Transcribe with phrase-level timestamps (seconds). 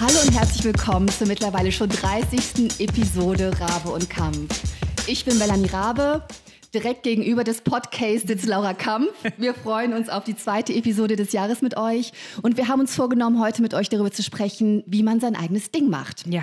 [0.00, 2.80] Hallo und herzlich willkommen zur mittlerweile schon 30.
[2.80, 4.60] Episode Rabe und Kampf.
[5.06, 6.22] Ich bin Melanie Rabe.
[6.74, 9.12] Direkt gegenüber des Podcasts sitzt Laura Kampf.
[9.38, 12.10] Wir freuen uns auf die zweite Episode des Jahres mit euch.
[12.42, 15.70] Und wir haben uns vorgenommen, heute mit euch darüber zu sprechen, wie man sein eigenes
[15.70, 16.26] Ding macht.
[16.26, 16.42] Ja.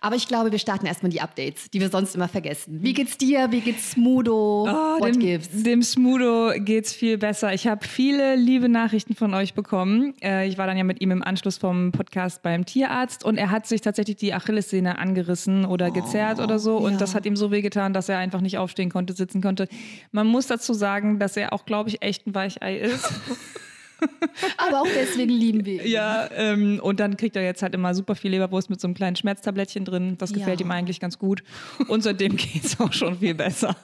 [0.00, 2.78] Aber ich glaube, wir starten erstmal die Updates, die wir sonst immer vergessen.
[2.82, 3.50] Wie geht's dir?
[3.50, 4.64] Wie geht's Smudo?
[4.64, 5.48] Oh, What dem, gives?
[5.62, 7.52] dem Smudo geht's viel besser.
[7.52, 10.14] Ich habe viele liebe Nachrichten von euch bekommen.
[10.22, 13.50] Äh, ich war dann ja mit ihm im Anschluss vom Podcast beim Tierarzt und er
[13.50, 16.76] hat sich tatsächlich die Achillessehne angerissen oder gezerrt oder so.
[16.78, 16.98] Und ja.
[16.98, 19.67] das hat ihm so wehgetan, dass er einfach nicht aufstehen konnte, sitzen konnte.
[20.12, 23.12] Man muss dazu sagen, dass er auch, glaube ich, echt ein Weichei ist.
[24.56, 25.90] Aber auch deswegen lieben wir ihn.
[25.90, 28.94] Ja, ähm, und dann kriegt er jetzt halt immer super viel Leberwurst mit so einem
[28.94, 30.16] kleinen Schmerztablettchen drin.
[30.18, 30.66] Das gefällt Ja.
[30.66, 31.42] ihm eigentlich ganz gut.
[31.88, 33.76] Und seitdem geht's auch schon viel besser.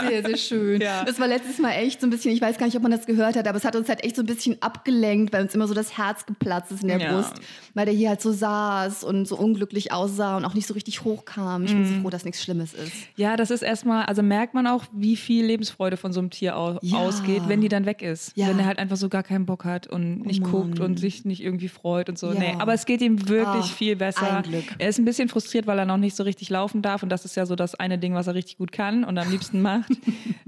[0.00, 0.80] Sehr, sehr schön.
[0.80, 1.04] Ja.
[1.04, 3.06] Das war letztes Mal echt so ein bisschen, ich weiß gar nicht, ob man das
[3.06, 5.68] gehört hat, aber es hat uns halt echt so ein bisschen abgelenkt, weil uns immer
[5.68, 7.12] so das Herz geplatzt ist in der Ja.
[7.12, 7.34] Brust,
[7.74, 11.04] weil der hier halt so saß und so unglücklich aussah und auch nicht so richtig
[11.04, 11.64] hochkam.
[11.64, 11.94] Ich bin Mhm.
[11.96, 12.92] so froh, dass nichts Schlimmes ist.
[13.16, 16.56] Ja, das ist erstmal, also merkt man auch, wie viel Lebensfreude von so einem Tier
[16.56, 18.36] au ausgeht, wenn die dann weg ist.
[18.36, 20.50] Wenn er halt einfach so gar keinen Bock hat und nicht Mann.
[20.50, 22.32] guckt und sich nicht irgendwie freut und so.
[22.32, 22.38] Ja.
[22.38, 24.42] Nee, aber es geht ihm wirklich Ah, viel besser.
[24.78, 27.24] Er ist ein bisschen frustriert, weil er noch nicht so richtig laufen darf und das
[27.24, 29.90] ist ja so das eine Ding, was er richtig gut kann und am liebsten macht.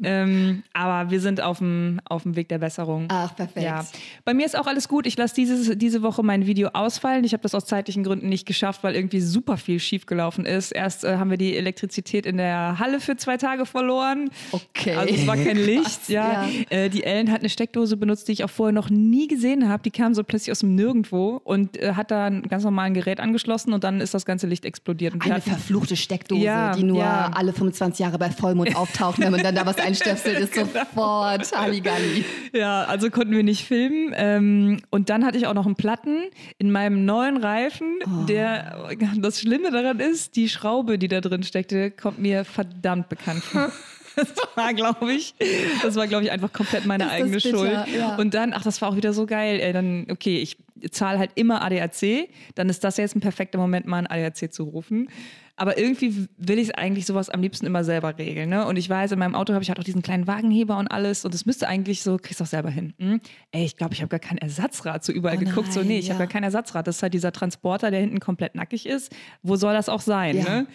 [0.02, 3.06] ähm, aber wir sind auf dem, auf dem Weg der Besserung.
[3.08, 3.64] Ach, perfekt.
[3.64, 3.84] Ja,
[4.24, 5.06] bei mir ist auch alles gut.
[5.06, 7.24] Ich lasse dieses, diese Woche mein Video ausfallen.
[7.24, 10.72] Ich habe das aus zeitlichen Gründen nicht geschafft, weil irgendwie super viel schiefgelaufen ist.
[10.72, 14.30] Erst äh, haben wir die Elektrizität in der Halle für zwei Tage verloren.
[14.52, 14.94] Okay.
[14.94, 15.82] Also es war kein Licht.
[15.84, 16.44] Krass, ja.
[16.44, 16.48] ja.
[16.70, 19.82] Äh, die Ellen hat eine Steckdose benutzt, die ich auch vorher noch nie gesehen habe.
[19.82, 23.20] Die kam so plötzlich aus dem Nirgendwo und äh, hat da ein ganz normalen Gerät
[23.20, 25.14] angeschlossen und dann ist das ganze Licht explodiert.
[25.20, 27.30] Eine verfluchte Steckdose, Ja, die nur ja.
[27.34, 30.66] alle 25 Jahre bei Vollmond auftaucht, wenn man dann da was einstöpselt, ist Genau.
[30.72, 32.24] sofort Halligalli.
[32.52, 34.12] Ja, also konnten wir nicht filmen.
[34.14, 36.18] Ähm, und dann hatte ich auch noch einen Platten
[36.58, 37.98] in meinem neuen Reifen.
[38.04, 38.24] Oh.
[38.26, 43.42] Der, das Schlimme daran ist, die Schraube, die da drin steckte, kommt mir verdammt bekannt
[43.42, 43.70] vor.
[44.16, 45.34] Das war, glaube ich,
[45.82, 47.72] das war, glaube ich, einfach komplett meine das eigene Schuld.
[47.96, 48.16] ja.
[48.16, 49.60] Und dann, ach, das war auch wieder so geil.
[49.60, 50.58] Ey, dann, okay, ich
[50.90, 52.28] zahle halt immer ADAC.
[52.54, 55.08] Dann ist das jetzt ein perfekter Moment, mal ein ADAC zu rufen.
[55.54, 58.48] Aber irgendwie will ich eigentlich sowas am liebsten immer selber regeln.
[58.48, 58.66] Ne?
[58.66, 61.24] Und ich weiß, in meinem Auto habe ich halt auch diesen kleinen Wagenheber und alles.
[61.24, 62.94] Und es müsste eigentlich so, kriegst du auch selber hin.
[62.98, 63.20] Hm?
[63.52, 65.04] Ey, ich glaube, ich habe gar kein Ersatzrad.
[65.04, 65.72] So überall Oh geguckt.
[65.72, 66.14] so, nein, nee, ich ja.
[66.14, 66.86] habe gar kein Ersatzrad.
[66.86, 69.14] Das ist halt dieser Transporter, der hinten komplett nackig ist.
[69.42, 70.38] Wo soll das auch sein?
[70.38, 70.44] Ja.
[70.44, 70.66] Ne?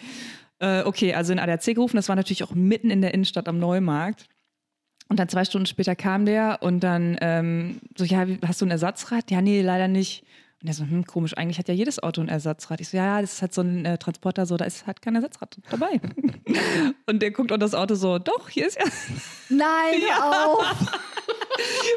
[0.60, 1.96] Äh, okay, also in ADAC gerufen.
[1.96, 4.28] Das war natürlich auch mitten in der Innenstadt am Neumarkt.
[5.08, 8.70] Und dann zwei Stunden später kam der und dann ähm, so, ja, hast du ein
[8.70, 9.30] Ersatzrad?
[9.30, 10.24] Ja, nee, leider nicht.
[10.60, 12.80] Und er so, hm, komisch, eigentlich hat ja jedes Auto ein Ersatzrad.
[12.80, 15.00] Ich so, ja, ja, das ist halt so ein äh, Transporter, so, da ist halt
[15.00, 16.00] kein Ersatzrad dabei.
[17.06, 18.84] und der guckt auf das Auto so, doch, hier ist ja.
[19.48, 20.76] Nein, auf!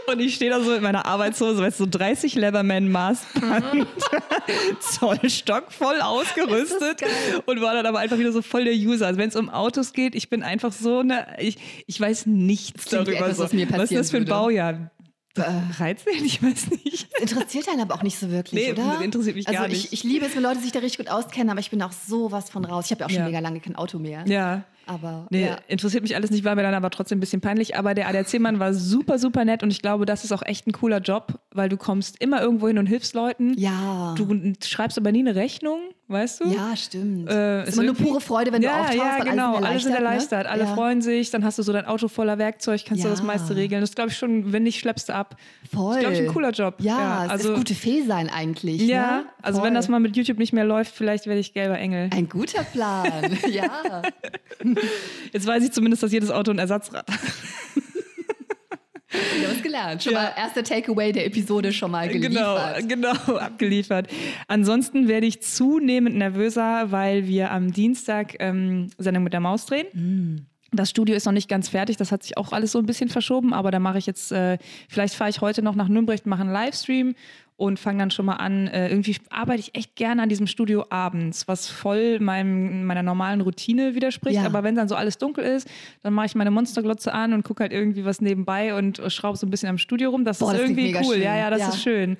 [0.08, 3.88] Und ich stehe da so mit meiner Arbeitshose, weißt du, so 30 Leatherman Maßband,
[4.80, 7.02] Zollstock voll ausgerüstet
[7.46, 9.08] und war dann aber einfach wieder so voll der User.
[9.08, 11.58] Also wenn es um Autos geht, ich bin einfach so eine, ich,
[11.88, 13.14] ich weiß nichts darüber.
[13.14, 13.44] etwas, so.
[13.44, 14.26] was mir was ist das für ein.
[14.26, 14.92] Baujahr?
[15.36, 16.26] 13?
[16.26, 17.08] Ich weiß nicht.
[17.20, 19.02] Interessiert einen aber auch nicht so wirklich, Nee, oder?
[19.02, 19.94] interessiert mich also gar ich, nicht.
[19.94, 22.50] ich liebe es, wenn Leute sich da richtig gut auskennen, aber ich bin auch sowas
[22.50, 22.86] von raus.
[22.86, 23.26] Ich habe ja auch schon Ja.
[23.26, 24.24] mega lange kein Auto mehr.
[24.28, 24.64] Ja.
[24.86, 25.58] Aber Nee, ja.
[25.68, 27.78] interessiert mich alles nicht, war mir dann aber trotzdem ein bisschen peinlich.
[27.78, 30.72] Aber der ADAC-Mann war super, super nett und ich glaube, das ist auch echt ein
[30.72, 33.54] cooler Job, weil du kommst immer irgendwo hin und hilfst Leuten.
[33.58, 34.16] Ja.
[34.18, 36.50] Du schreibst aber nie eine Rechnung, weißt du?
[36.50, 37.30] ja, stimmt.
[37.30, 38.98] Äh, ist immer nur pure Freude, wenn ja, du auftauchst.
[38.98, 39.56] Ja, genau.
[39.56, 40.32] Alles Alles sind erleichtert.
[40.46, 40.48] erleichtert.
[40.48, 40.70] Alle ne?
[40.70, 40.76] ja.
[40.76, 41.32] freuen sich.
[41.32, 43.14] Dann hast du so dein Auto voller Werkzeug, kannst du Ja.
[43.14, 43.82] das meiste regeln.
[43.82, 45.36] Das glaube ich schon, wenn nicht, schleppst du ab.
[45.72, 45.96] Voll.
[45.96, 46.76] Das ist, glaube ich, ein cooler Job.
[46.80, 48.82] Ja, es also, ist gute Fee sein eigentlich.
[48.82, 49.26] Ja, ne?
[49.42, 52.10] also wenn das mal mit YouTube nicht mehr läuft, vielleicht werde ich gelber Engel.
[52.14, 54.02] Ein guter Plan, ja.
[55.34, 57.20] Jetzt weiß ich zumindest, dass jedes Auto ein Ersatzrad hat.
[59.40, 60.04] Wir haben es gelernt.
[60.04, 60.20] Schon Ja.
[60.24, 62.88] mal erster Takeaway der Episode schon mal geliefert.
[62.88, 64.08] Genau, genau, abgeliefert.
[64.48, 69.88] Ansonsten werde ich zunehmend nervöser, weil wir am Dienstag ähm, Sendung mit der Maus drehen.
[69.94, 70.46] Mm.
[70.74, 73.10] Das Studio ist noch nicht ganz fertig, das hat sich auch alles so ein bisschen
[73.10, 74.58] verschoben, aber da mache ich jetzt, äh,
[74.88, 77.14] vielleicht fahre ich heute noch nach Nürnberg, mache einen Livestream
[77.62, 78.68] und fange dann schon mal an.
[78.68, 83.42] Äh, irgendwie arbeite ich echt gerne an diesem Studio abends, was voll meinem, meiner normalen
[83.42, 84.38] Routine widerspricht.
[84.38, 84.46] Ja.
[84.48, 85.70] Aber wenn dann so alles dunkel ist,
[86.02, 89.46] dann mache ich meine Monsterglotze an und gucke halt irgendwie was nebenbei und schraube so
[89.46, 90.26] ein bisschen am Studio rum.
[90.26, 91.14] Das Boah, ist das irgendwie cool.
[91.14, 91.22] schön.
[91.22, 91.68] Ja, ja, das Ja.
[91.70, 92.18] ist schön.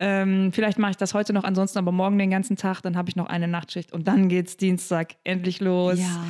[0.00, 2.80] Ähm, vielleicht mache ich das heute noch, ansonsten aber morgen den ganzen Tag.
[2.80, 6.00] Dann habe ich noch eine Nachtschicht und dann geht's Dienstag endlich los.
[6.00, 6.24] Ja.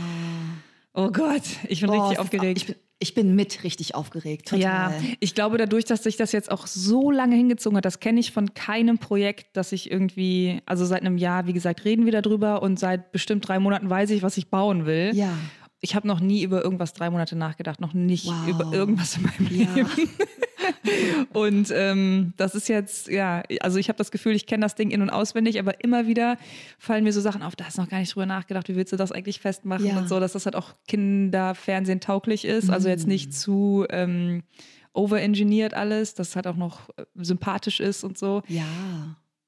[0.93, 2.59] Oh Gott, ich bin Boah, richtig aufgeregt.
[2.59, 4.49] Ich bin, ich bin mit richtig aufgeregt.
[4.49, 4.61] Total.
[4.63, 8.21] Ja, ich glaube, dadurch, dass sich das jetzt auch so lange hingezogen hat, das kenne
[8.21, 12.13] ich von keinem Projekt, dass ich irgendwie, also seit einem Jahr, wie gesagt, reden wir
[12.21, 15.13] darüber und seit bestimmt drei Monaten weiß ich, was ich bauen will.
[15.15, 15.33] Ja.
[15.81, 18.49] Ich habe noch nie über irgendwas drei Monate nachgedacht, noch nicht Wow.
[18.49, 19.75] über irgendwas in meinem Ja.
[19.75, 19.89] Leben.
[21.33, 24.91] und ähm, das ist jetzt, ja, also ich habe das Gefühl, ich kenne das Ding
[24.91, 26.37] in- und auswendig, aber immer wieder
[26.79, 28.93] fallen mir so Sachen auf, da hast du noch gar nicht drüber nachgedacht, wie willst
[28.93, 29.99] du das eigentlich festmachen Ja.
[29.99, 33.11] und so, dass das halt auch Kinderfernsehen tauglich ist, also jetzt Mm.
[33.11, 34.43] nicht zu ähm,
[34.93, 38.43] overengineert alles, dass es halt auch noch äh, sympathisch ist und so.
[38.49, 38.65] Ja.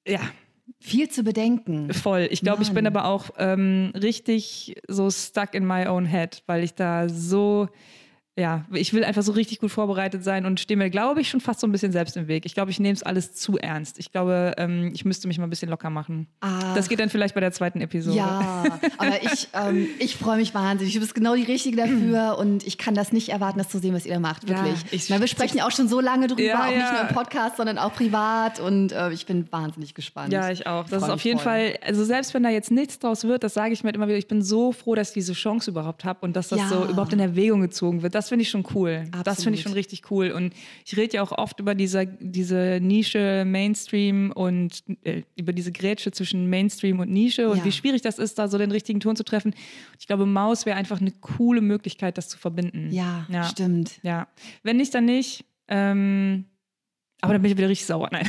[0.06, 0.20] Ja,
[0.80, 1.92] Viel zu bedenken.
[1.92, 2.28] voll.
[2.30, 6.64] Ich glaube, ich bin aber auch ähm, richtig so stuck in my own head, weil
[6.64, 7.68] ich da so,
[8.38, 11.40] ja, ich will einfach so richtig gut vorbereitet sein und stehe mir, glaube ich, schon
[11.40, 12.46] fast so ein bisschen selbst im Weg.
[12.46, 13.98] Ich glaube, ich nehme es alles zu ernst.
[13.98, 16.28] Ich glaube, ähm, ich müsste mich mal ein bisschen locker machen.
[16.40, 16.74] Ah.
[16.74, 18.16] Das geht dann vielleicht bei der zweiten Episode.
[18.16, 18.64] Ja,
[18.96, 20.94] aber ich, ähm, ich freue mich wahnsinnig.
[20.94, 23.92] Du bist genau die Richtige dafür und ich kann das nicht erwarten, das zu sehen,
[23.94, 24.48] was ihr da macht.
[24.48, 24.82] Ja, Wirklich.
[24.92, 26.92] ich- Weil wir sprechen ja auch schon so lange drüber, Ja, auch nicht ja.
[26.92, 30.32] nur im Podcast, sondern auch privat und äh, ich bin wahnsinnig gespannt.
[30.32, 30.88] Ja, ich auch.
[30.88, 31.52] Das ist auf jeden voll.
[31.52, 34.08] Fall, also selbst wenn da jetzt nichts draus wird, das sage ich mir halt immer
[34.08, 36.68] wieder, ich bin so froh, dass ich diese Chance überhaupt habe und dass das Ja.
[36.68, 38.14] so überhaupt in Erwägung gezogen wird.
[38.14, 39.00] Das finde ich schon cool.
[39.10, 39.58] Das finde Absolut.
[39.58, 40.30] ich schon richtig cool.
[40.30, 40.54] Und
[40.86, 46.12] ich rede ja auch oft über diese, diese Nische Mainstream und äh, über diese Grätsche
[46.12, 47.64] zwischen Mainstream und Nische und Ja.
[47.66, 49.54] wie schwierig das ist, da so den richtigen Ton zu treffen.
[50.00, 52.88] Ich glaube, Maus wäre einfach eine coole Möglichkeit, das zu verbinden.
[52.90, 53.44] Ja, ja.
[53.44, 54.00] stimmt.
[54.02, 54.28] Ja.
[54.62, 55.44] Wenn nicht, dann nicht.
[55.68, 56.46] Ähm,
[57.24, 58.08] aber dann bin ich wieder richtig sauer.
[58.10, 58.28] Nein.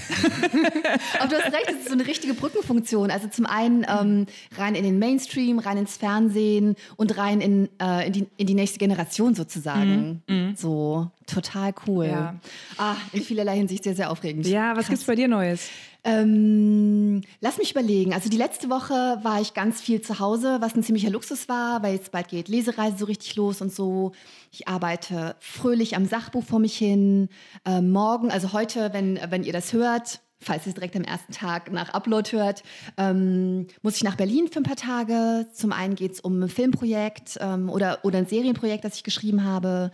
[1.19, 3.09] Aber du hast recht, es ist so eine richtige Brückenfunktion.
[3.09, 8.05] Also zum einen ähm, rein in den Mainstream, rein ins Fernsehen und rein in, äh,
[8.05, 10.21] in, die, in die nächste Generation sozusagen.
[10.55, 12.05] So, total cool.
[12.05, 12.35] Ja.
[12.77, 14.45] Ah, in vielerlei Hinsicht sehr, sehr aufregend.
[14.45, 14.89] Ja, was Krass.
[14.89, 15.69] gibt's bei dir Neues?
[16.05, 18.13] Ähm, lass mich überlegen.
[18.13, 21.81] Also die letzte Woche war ich ganz viel zu Hause, was ein ziemlicher Luxus war,
[21.81, 24.11] weil jetzt bald geht Lesereise so richtig los und so.
[24.51, 27.29] Ich arbeite fröhlich am Sachbuch vor mich hin.
[27.65, 31.31] Ähm, morgen, also heute, wenn, wenn ihr das hört, falls ihr es direkt am ersten
[31.31, 32.63] Tag nach Upload hört,
[32.97, 35.47] ähm, muss ich nach Berlin für ein paar Tage.
[35.53, 39.45] Zum einen geht es um ein Filmprojekt ähm, oder, oder ein Serienprojekt, das ich geschrieben
[39.45, 39.91] habe.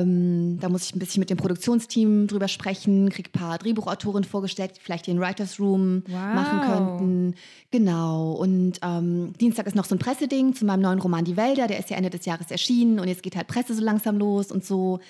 [0.00, 4.24] Ähm, da muss ich ein bisschen mit dem Produktionsteam drüber sprechen, krieg ein paar Drehbuchautoren
[4.24, 6.34] vorgestellt, die vielleicht in Writers Room Wow.
[6.34, 7.34] machen könnten.
[7.70, 8.32] Genau.
[8.32, 11.66] Und ähm, Dienstag ist noch so ein Presseding zu meinem neuen Roman Die Wälder.
[11.66, 14.50] Der ist ja Ende des Jahres erschienen und jetzt geht halt Presse so langsam los
[14.50, 15.00] und so.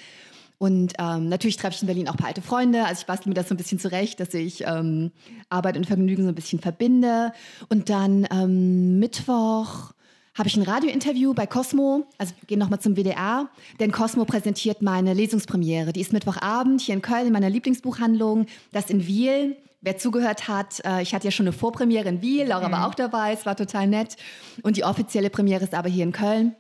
[0.58, 2.84] Und ähm, natürlich treffe ich in Berlin auch ein paar alte Freunde.
[2.84, 5.11] Also ich bastel mir das so ein bisschen zurecht, dass ich ähm,
[5.49, 7.32] Arbeit und Vergnügen so ein bisschen verbinde.
[7.69, 9.93] Und dann ähm, Mittwoch
[10.34, 12.06] habe ich ein Radiointerview bei Cosmo.
[12.19, 13.49] Also wir gehen nochmal zum WDR,
[13.81, 15.93] denn Cosmo präsentiert meine Lesungspremiere.
[15.93, 18.46] Die ist Mittwochabend hier in Köln in meiner Lieblingsbuchhandlung.
[18.73, 19.56] Das in Wiel.
[19.84, 22.94] Wer zugehört hat, äh, ich hatte ja schon eine Vorpremiere in Wiel, Laura war auch
[22.94, 24.17] dabei, es war total nett.
[24.62, 26.55] Und die offizielle Premiere ist aber hier in Köln.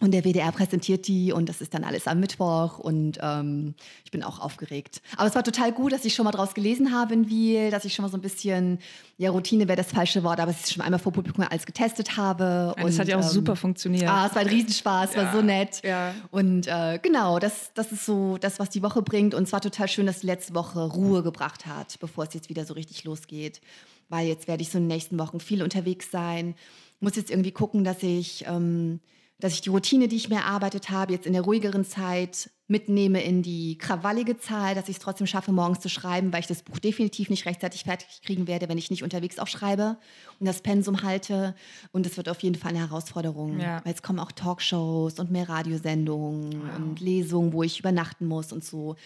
[0.00, 3.74] Und der WDR präsentiert die und das ist dann alles am Mittwoch und ähm,
[4.04, 5.02] ich bin auch aufgeregt.
[5.16, 7.84] Aber es war total gut, dass ich schon mal draus gelesen habe in Wiel, dass
[7.84, 8.78] ich schon mal so ein bisschen,
[9.16, 12.16] ja, Routine wäre das falsche Wort, aber dass ich schon einmal vor Publikum alles getestet
[12.16, 12.74] habe.
[12.80, 14.08] Und es hat ja auch ähm, super funktioniert.
[14.08, 15.80] Ah, es war ein Riesenspaß, war Ja, so nett.
[15.82, 16.14] ja.
[16.30, 19.34] Und äh, genau, das, das ist so das, was die Woche bringt.
[19.34, 22.48] Und es war total schön, dass die letzte Woche Ruhe gebracht hat, bevor es jetzt
[22.48, 23.60] wieder so richtig losgeht.
[24.08, 26.54] Weil jetzt werde ich so in den nächsten Wochen viel unterwegs sein.
[27.00, 29.00] Muss jetzt irgendwie gucken, dass ich, ähm,
[29.40, 33.22] dass ich die Routine, die ich mir erarbeitet habe, jetzt in der ruhigeren Zeit mitnehme
[33.22, 36.62] in die krawallige Zahl, dass ich es trotzdem schaffe, morgens zu schreiben, weil ich das
[36.62, 39.96] Buch definitiv nicht rechtzeitig fertig kriegen werde, wenn ich nicht unterwegs auch schreibe
[40.38, 41.54] und das Pensum halte.
[41.92, 43.58] Und es wird auf jeden Fall eine Herausforderung.
[43.58, 43.80] Ja.
[43.84, 48.62] Weil jetzt kommen auch Talkshows und mehr Radiosendungen und Lesungen, wo ich übernachten muss und
[48.62, 48.96] so.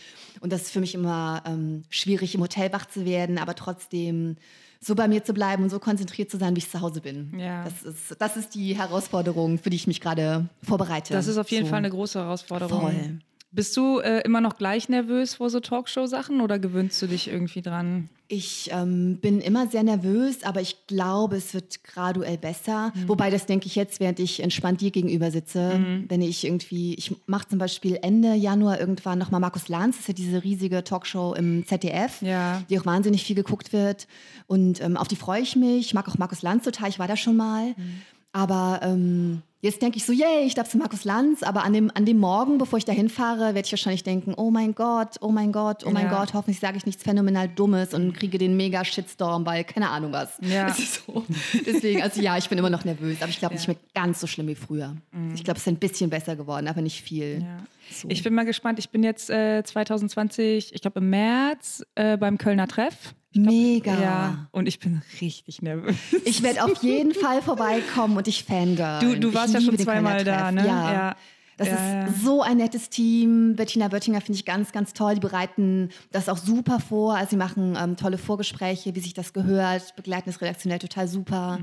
[0.40, 4.36] Und das ist für mich immer ähm, schwierig, im Hotel wach zu werden, aber trotzdem
[4.80, 7.38] so bei mir zu bleiben und so konzentriert zu sein, wie ich zu Hause bin.
[7.38, 7.62] Ja.
[7.62, 11.14] Das, ist, das ist die Herausforderung, für die ich mich gerade vorbereite.
[11.14, 11.70] Das ist auf jeden so.
[11.70, 12.80] Fall eine große Herausforderung.
[12.80, 13.18] Voll.
[13.54, 17.60] Bist du äh, immer noch gleich nervös vor so Talkshow-Sachen oder gewöhnst du dich irgendwie
[17.60, 18.08] dran?
[18.28, 22.92] Ich ähm, bin immer sehr nervös, aber ich glaube, es wird graduell besser.
[22.94, 23.08] Mhm.
[23.08, 26.04] Wobei das denke ich jetzt, während ich entspannt dir gegenüber sitze.
[26.08, 30.08] Wenn ich irgendwie, ich mache zum Beispiel Ende Januar irgendwann nochmal Markus Lanz, das ist
[30.08, 32.62] ja diese riesige Talkshow im ZDF, Ja.
[32.70, 34.06] die auch wahnsinnig viel geguckt wird.
[34.46, 35.86] Und ähm, auf die freue ich mich.
[35.88, 37.66] Ich mag auch Markus Lanz total, ich war da schon mal.
[37.76, 38.02] Mhm.
[38.32, 41.42] Aber ähm, jetzt denke ich so, yay, ich darf zu Markus Lanz.
[41.42, 44.50] Aber an dem, an dem Morgen, bevor ich da hinfahre, werde ich wahrscheinlich denken, oh
[44.50, 46.18] mein Gott, oh mein Gott, oh mein Ja.
[46.18, 50.12] Gott, hoffentlich sage ich nichts phänomenal Dummes und kriege den mega Shitstorm, weil keine Ahnung
[50.12, 50.38] was.
[50.42, 50.74] Ja.
[50.82, 51.24] So.
[51.64, 54.26] Deswegen, also ja, ich bin immer noch nervös, aber ich glaube nicht mehr ganz so
[54.26, 54.96] schlimm wie früher.
[55.34, 57.36] Ich glaube, es ist ein bisschen besser geworden, aber nicht viel.
[57.36, 57.42] Mhm.
[57.42, 57.58] Ja.
[57.90, 58.08] So.
[58.10, 58.78] Ich bin mal gespannt.
[58.78, 63.14] Ich bin jetzt äh, 2020, ich glaube im März, äh, beim Kölner Treff.
[63.34, 64.00] Mega.
[64.00, 65.96] Ja, und ich bin richtig nervös.
[66.24, 69.00] Ich werde auf jeden Fall vorbeikommen und ich fangirl.
[69.00, 70.66] Du, du Ich warst ja schon zweimal da, ne?
[70.66, 70.92] Ja.
[70.92, 71.16] Ja.
[71.58, 73.54] Das Ja, ist so ein nettes Team.
[73.56, 75.14] Bettina Wöttinger finde ich ganz, ganz toll.
[75.14, 77.14] Die bereiten das auch super vor.
[77.14, 81.58] Also sie machen ähm, tolle Vorgespräche, wie sich das gehört, begleiten das redaktionell total super.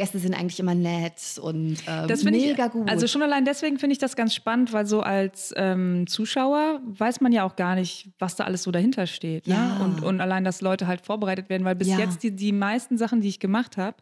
[0.00, 2.08] Gäste sind eigentlich immer nett und ähm.
[2.08, 2.88] Das mega ich, gut.
[2.88, 7.20] Also schon allein deswegen finde ich das ganz spannend, weil so als ähm, Zuschauer weiß
[7.20, 9.46] man ja auch gar nicht, was da alles so dahinter steht.
[9.46, 9.54] Ne?
[9.54, 9.76] Ja.
[9.84, 11.98] Und, und allein, dass Leute halt vorbereitet werden, weil bis Ja.
[11.98, 13.98] jetzt die, die meisten Sachen, die ich gemacht habe,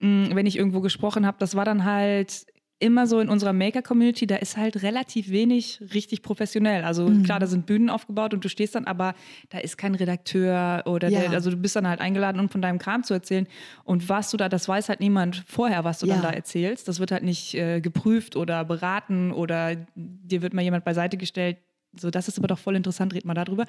[0.00, 2.44] wenn ich irgendwo gesprochen habe, das war dann halt
[2.82, 6.84] immer so in unserer Maker-Community, da ist halt relativ wenig richtig professionell.
[6.84, 7.22] Also Mhm.
[7.22, 9.14] klar, da sind Bühnen aufgebaut und du stehst dann, aber
[9.50, 11.20] da ist kein Redakteur oder Ja.
[11.20, 13.46] der, also du bist dann halt eingeladen, um von deinem Kram zu erzählen.
[13.84, 16.14] Und was du da, das weiß halt niemand vorher, was du Ja.
[16.14, 16.88] dann da erzählst.
[16.88, 21.56] Das wird halt nicht äh, geprüft oder beraten oder dir wird mal jemand beiseite gestellt.
[21.96, 23.64] So, das ist aber doch voll interessant, red mal darüber.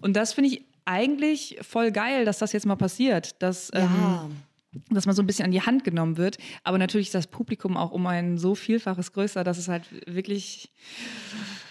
[0.00, 3.40] Und das finde ich eigentlich voll geil, dass das jetzt mal passiert.
[3.42, 4.28] Dass, ähm, ja.
[4.90, 6.38] Dass man so ein bisschen an die Hand genommen wird.
[6.64, 10.72] Aber natürlich ist das Publikum auch um ein so Vielfaches größer, dass es halt wirklich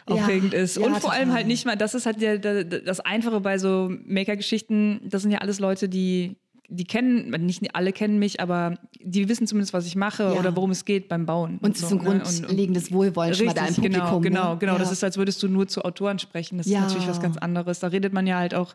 [0.08, 0.78] Ja, aufregend ist.
[0.78, 3.58] ja, und vor allem halt nicht mal, das ist halt der, der, das Einfache bei
[3.58, 6.36] so Maker-Geschichten, das sind ja alles Leute, die
[6.68, 10.32] die kennen, nicht alle kennen mich, aber die wissen zumindest, was ich mache Ja.
[10.32, 11.60] oder worum es geht beim Bauen.
[11.62, 12.10] Und es ist so, ein ne?
[12.10, 14.02] Und- und- grundlegendes Wohlwollen schon mal im Richtig, Publikum.
[14.02, 14.58] genau, genau, ne?
[14.60, 14.74] genau.
[14.74, 14.80] Ja.
[14.80, 16.58] Das ist, als würdest du nur zu Autoren sprechen.
[16.58, 16.80] Das Ja.
[16.80, 17.82] ist natürlich was ganz anderes.
[17.82, 18.74] Da redet man ja halt auch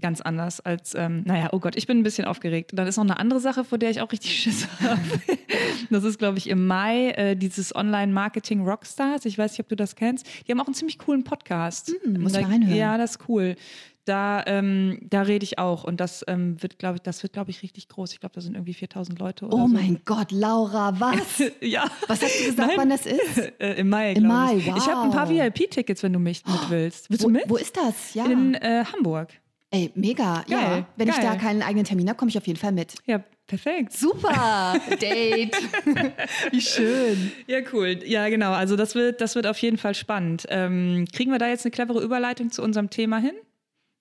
[0.00, 2.70] ganz anders als, ähm, naja, oh Gott, ich bin ein bisschen aufgeregt.
[2.74, 5.00] Dann ist noch eine andere Sache, vor der ich auch richtig Schiss habe.
[5.90, 9.24] Das ist, glaube ich, im Mai äh, dieses Online-Marketing Rockstars.
[9.24, 10.26] Ich weiß nicht, ob du das kennst.
[10.46, 11.92] Die haben auch einen ziemlich coolen Podcast.
[12.04, 12.76] Hm, muss ich da, mal reinhören.
[12.76, 13.56] Ja, das ist cool.
[14.04, 17.50] Da, ähm, da rede ich auch und das ähm, wird, glaube ich, das wird, glaube
[17.50, 18.14] ich, richtig groß.
[18.14, 19.68] Ich glaube, da sind irgendwie 4000 Leute oder Oh so.
[19.68, 21.42] mein Gott, Laura, was?
[21.60, 21.84] Ja.
[22.06, 22.76] Was hast du gesagt, Nein.
[22.78, 23.18] wann das ist?
[23.60, 24.66] Äh, Im Mai, Im Mai, ich.
[24.68, 25.36] Ich habe ein paar wow.
[25.36, 27.10] VIP-Tickets, wenn du mich mit willst.
[27.10, 27.44] Willst Wo, du mit?
[27.48, 28.14] wo ist das?
[28.14, 28.24] Ja.
[28.24, 29.28] In äh, Hamburg.
[29.70, 30.44] Ey, mega.
[30.48, 30.60] ja.
[30.60, 31.24] Geil, Wenn ich geil.
[31.24, 32.94] da keinen eigenen Termin habe, komme ich auf jeden Fall mit.
[33.04, 33.92] Ja, perfekt.
[33.92, 34.80] Super.
[35.00, 35.54] Date.
[36.50, 37.32] Wie schön.
[37.46, 37.98] Ja, cool.
[38.04, 38.52] Ja, genau.
[38.52, 40.46] Also das wird, das wird auf jeden Fall spannend.
[40.48, 43.34] Ähm, kriegen wir da jetzt eine clevere Überleitung zu unserem Thema hin?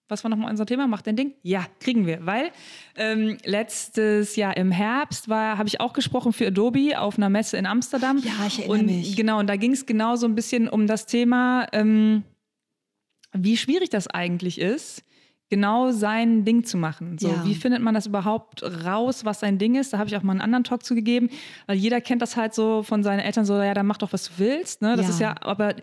[0.09, 0.87] Was war nochmal unser Thema?
[0.87, 1.33] Macht dein Ding?
[1.43, 2.25] Ja, kriegen wir.
[2.25, 2.51] Weil
[2.95, 7.57] ähm, letztes Jahr im Herbst war, habe ich auch gesprochen für Adobe auf einer Messe
[7.57, 8.19] in Amsterdam.
[8.19, 9.17] Ja, ich erinnere und, mich.
[9.17, 12.23] Genau, und da ging es genau so ein bisschen um das Thema, ähm,
[13.33, 15.03] wie schwierig das eigentlich ist,
[15.49, 17.17] genau sein Ding zu machen.
[17.17, 17.45] So, Ja.
[17.45, 19.93] Wie findet man das überhaupt raus, was sein Ding ist?
[19.93, 21.29] Da habe ich auch mal einen anderen Talk zu gegeben,
[21.67, 24.25] weil jeder kennt das halt so von seinen Eltern so, ja, dann mach doch, was
[24.25, 24.81] du willst.
[24.81, 24.95] Ne?
[24.97, 25.09] Das Ja.
[25.13, 25.75] ist ja, aber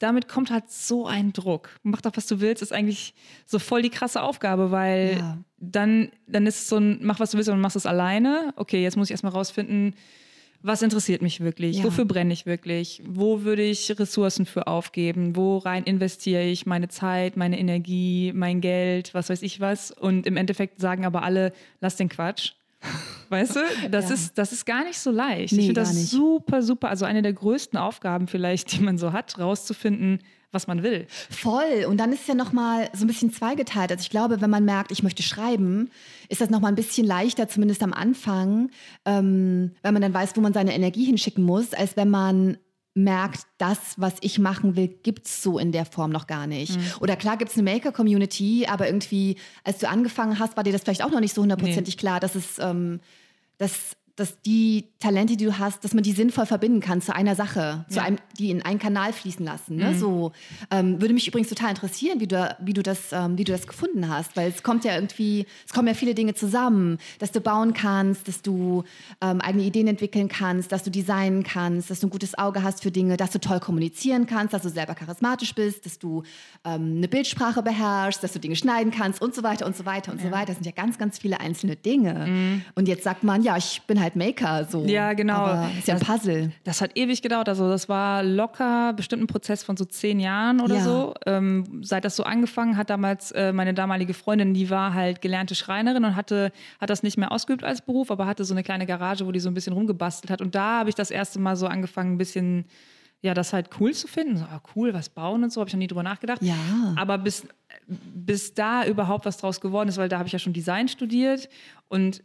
[0.00, 1.70] damit kommt halt so ein Druck.
[1.84, 3.14] Mach doch, was du willst, ist eigentlich
[3.46, 5.38] so voll die krasse Aufgabe, weil Ja.
[5.58, 8.52] dann, dann ist es so ein, mach, was du willst und machst es alleine.
[8.56, 9.94] Okay, jetzt muss ich erstmal rausfinden,
[10.62, 11.78] was interessiert mich wirklich?
[11.78, 11.84] Ja.
[11.84, 13.02] Wofür brenne ich wirklich?
[13.06, 15.34] Wo würde ich Ressourcen für aufgeben?
[15.36, 19.90] Wo rein investiere ich meine Zeit, meine Energie, mein Geld, was weiß ich was?
[19.90, 22.52] Und im Endeffekt sagen aber alle, lass den Quatsch.
[23.28, 24.14] Weißt du, das, Ja.
[24.14, 25.52] ist, das ist gar nicht so leicht.
[25.52, 26.88] Nee, ich finde das super, super.
[26.90, 30.18] Also eine der größten Aufgaben vielleicht, die man so hat, rauszufinden,
[30.52, 31.06] was man will.
[31.30, 31.86] Voll.
[31.88, 33.90] Und dann ist es ja nochmal so ein bisschen zweigeteilt.
[33.90, 35.90] Also ich glaube, wenn man merkt, ich möchte schreiben,
[36.28, 38.70] ist das nochmal ein bisschen leichter, zumindest am Anfang,
[39.04, 42.58] ähm, wenn man dann weiß, wo man seine Energie hinschicken muss, als wenn man
[42.94, 46.78] merkt, das, was ich machen will, gibt's so in der Form noch gar nicht.
[47.00, 51.02] Oder klar gibt's eine Maker-Community, aber irgendwie, als du angefangen hast, war dir das vielleicht
[51.02, 53.00] auch noch nicht so hundertprozentig klar, dass es, ähm,
[53.56, 57.34] dass, dass die Talente, die du hast, dass man die sinnvoll verbinden kann zu einer
[57.34, 58.04] Sache, zu Ja.
[58.04, 59.76] einem, die in einen Kanal fließen lassen.
[59.76, 59.94] Ne?
[59.98, 60.32] So
[60.70, 63.66] ähm, würde mich übrigens total interessieren, wie du, wie du das, ähm, wie du das
[63.66, 67.40] gefunden hast, weil es kommt ja irgendwie, es kommen ja viele Dinge zusammen, dass du
[67.40, 68.84] bauen kannst, dass du
[69.20, 72.82] ähm, eigene Ideen entwickeln kannst, dass du designen kannst, dass du ein gutes Auge hast
[72.82, 76.22] für Dinge, dass du toll kommunizieren kannst, dass du selber charismatisch bist, dass du
[76.64, 80.12] ähm, eine Bildsprache beherrschst, dass du Dinge schneiden kannst und so weiter und so weiter
[80.12, 80.46] und so weiter.
[80.46, 82.60] Das sind ja ganz, ganz viele einzelne Dinge.
[82.76, 84.84] Und jetzt sagt man, ja, ich bin halt Maker, so.
[84.84, 85.34] Ja, genau.
[85.34, 86.52] Aber ist ja ein Das- Puzzle.
[86.64, 87.48] Das hat ewig gedauert.
[87.48, 90.80] Also das war locker bestimmt ein Prozess von so zehn Jahren oder Ja.
[90.82, 91.14] so.
[91.26, 95.54] Ähm, seit das so angefangen hat, damals äh, meine damalige Freundin, die war halt gelernte
[95.54, 98.86] Schreinerin und hatte, hat das nicht mehr ausgeübt als Beruf, aber hatte so eine kleine
[98.86, 100.40] Garage, wo die so ein bisschen rumgebastelt hat.
[100.40, 102.64] Und da habe ich das erste Mal so angefangen, ein bisschen,
[103.22, 104.36] ja, das halt cool zu finden.
[104.36, 106.42] So, ah, cool, was bauen und so, habe ich noch nie drüber nachgedacht.
[106.42, 106.56] Ja.
[106.96, 107.46] Aber bis,
[107.86, 111.48] bis da überhaupt was draus geworden ist, weil da habe ich ja schon Design studiert
[111.88, 112.24] und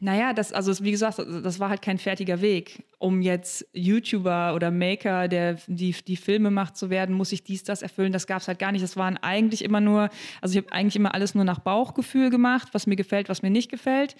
[0.00, 2.84] naja, das, also wie gesagt, das war halt kein fertiger Weg.
[2.98, 7.64] Um jetzt YouTuber oder Maker, der die, die Filme macht zu werden, muss ich dies,
[7.64, 8.12] das erfüllen.
[8.12, 8.84] Das gab es halt gar nicht.
[8.84, 10.08] Das waren eigentlich immer nur,
[10.40, 13.50] also ich habe eigentlich immer alles nur nach Bauchgefühl gemacht, was mir gefällt, was mir
[13.50, 14.14] nicht gefällt.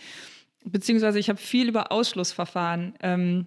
[0.65, 2.95] Beziehungsweise ich habe viel über Ausschlussverfahren.
[3.01, 3.47] Ähm,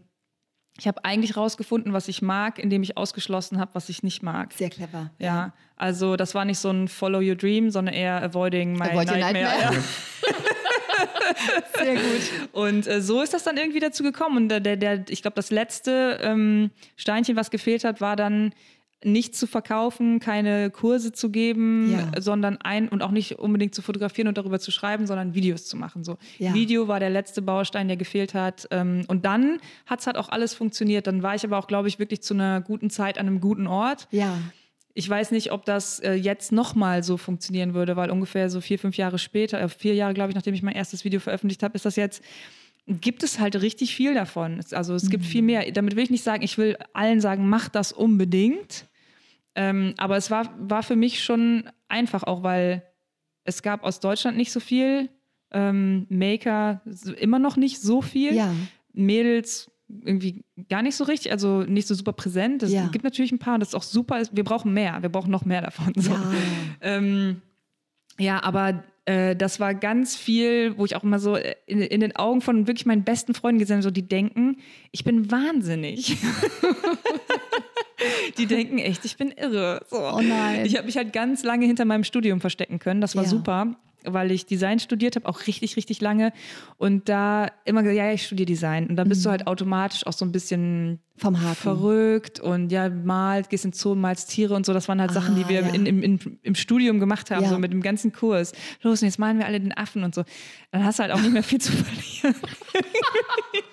[0.77, 4.53] ich habe eigentlich rausgefunden, was ich mag, indem ich ausgeschlossen habe, was ich nicht mag.
[4.53, 5.11] Sehr clever.
[5.19, 9.11] Ja, also das war nicht so ein Follow Your Dream, sondern eher Avoiding My Avoid
[9.11, 9.45] your Nightmare.
[9.45, 9.75] nightmare.
[9.75, 9.81] Ja.
[11.83, 12.51] Sehr gut.
[12.51, 14.37] Und äh, so ist das dann irgendwie dazu gekommen.
[14.37, 18.53] Und der, der, ich glaube, das letzte ähm, Steinchen, was gefehlt hat, war dann
[19.03, 22.21] nicht zu verkaufen, keine Kurse zu geben, ja.
[22.21, 25.75] sondern ein und auch nicht unbedingt zu fotografieren und darüber zu schreiben, sondern Videos zu
[25.75, 26.03] machen.
[26.03, 26.53] So ja.
[26.53, 28.67] Video war der letzte Baustein, der gefehlt hat.
[28.69, 31.07] Ähm, und dann hat es halt auch alles funktioniert.
[31.07, 33.67] Dann war ich aber auch, glaube ich, wirklich zu einer guten Zeit an einem guten
[33.67, 34.07] Ort.
[34.11, 34.37] Ja.
[34.93, 38.77] Ich weiß nicht, ob das äh, jetzt nochmal so funktionieren würde, weil ungefähr so vier,
[38.77, 41.75] fünf Jahre später, äh, vier Jahre, glaube ich, nachdem ich mein erstes Video veröffentlicht habe,
[41.75, 42.21] ist das jetzt
[42.87, 44.59] gibt es halt richtig viel davon.
[44.71, 45.27] Also es gibt mhm.
[45.27, 45.71] viel mehr.
[45.71, 48.87] Damit will ich nicht sagen, ich will allen sagen, mach das unbedingt.
[49.55, 52.83] Ähm, aber es war, war für mich schon einfach, auch weil
[53.43, 55.09] es gab aus Deutschland nicht so viel.
[55.51, 56.81] Ähm, Maker
[57.17, 58.33] immer noch nicht so viel.
[58.33, 58.53] Ja.
[58.93, 59.69] Mädels
[60.03, 62.63] irgendwie gar nicht so richtig, also nicht so super präsent.
[62.63, 62.87] Es ja.
[62.87, 64.21] gibt natürlich ein paar und das ist auch super.
[64.31, 65.93] Wir brauchen mehr, wir brauchen noch mehr davon.
[65.97, 66.11] So.
[66.11, 66.31] Ja.
[66.81, 67.41] Ähm,
[68.17, 72.15] ja, aber äh, das war ganz viel, wo ich auch immer so in, in, den
[72.15, 74.57] Augen von wirklich meinen besten Freunden gesehen habe, so die denken,
[74.91, 76.17] ich bin wahnsinnig.
[78.37, 79.85] die denken echt, ich bin irre.
[79.89, 79.97] So.
[79.97, 80.65] Oh nein.
[80.65, 83.01] Ich habe mich halt ganz lange hinter meinem Studium verstecken können.
[83.01, 83.29] Das war ja.
[83.29, 86.33] super weil ich Design studiert habe, auch richtig, richtig lange.
[86.77, 88.87] Und da immer gesagt, ja, ich studiere Design.
[88.87, 89.23] Und dann bist mhm.
[89.25, 91.55] du halt automatisch auch so ein bisschen vom Haken.
[91.55, 94.73] verrückt und ja, malt, gehst in Zoo, malst Tiere und so.
[94.73, 95.67] Das waren halt ah, Sachen, die wir ja.
[95.69, 97.49] in, in, in, im Studium gemacht haben, ja.
[97.49, 98.53] so mit dem ganzen Kurs.
[98.81, 100.23] Los, und jetzt malen wir alle den Affen und so.
[100.71, 102.35] Dann hast du halt auch nicht mehr viel zu verlieren.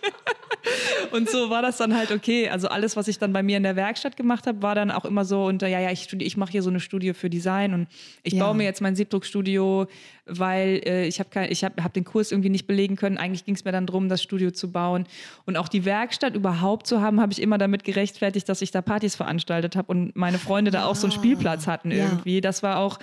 [1.13, 2.49] und so war das dann halt okay.
[2.49, 5.05] Also alles, was ich dann bei mir in der Werkstatt gemacht habe, war dann auch
[5.05, 7.89] immer so und ja, ja, ich, ich mache hier so eine Studie für Design und
[8.23, 8.45] ich ja.
[8.45, 9.87] baue mir jetzt mein Siebdruckstudio,
[10.27, 13.19] weil äh, ich habe ich hab, hab den Kurs irgendwie nicht belegen können.
[13.19, 15.07] Eigentlich ging es mir dann darum, das Studio zu bauen.
[15.47, 18.83] Und auch die Werkstatt überhaupt zu haben, habe ich immer damit gerechtfertigt, dass ich da
[18.83, 22.37] Partys veranstaltet habe und meine Freunde da auch so einen Spielplatz hatten irgendwie.
[22.37, 22.41] Ja.
[22.41, 22.99] Das war auch,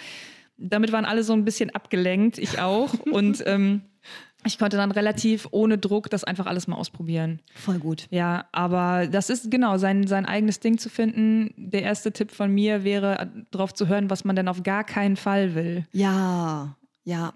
[0.58, 2.94] damit waren alle so ein bisschen abgelenkt, ich auch.
[3.12, 3.82] und ähm,
[4.46, 7.42] ich konnte dann relativ ohne Druck das einfach alles mal ausprobieren.
[7.56, 8.08] Voll gut.
[8.10, 11.54] Ja, aber das ist genau sein, sein eigenes Ding zu finden.
[11.58, 15.16] Der erste Tipp von mir wäre, darauf zu hören, was man denn auf gar keinen
[15.16, 15.86] Fall will.
[15.92, 17.34] Ja, ja.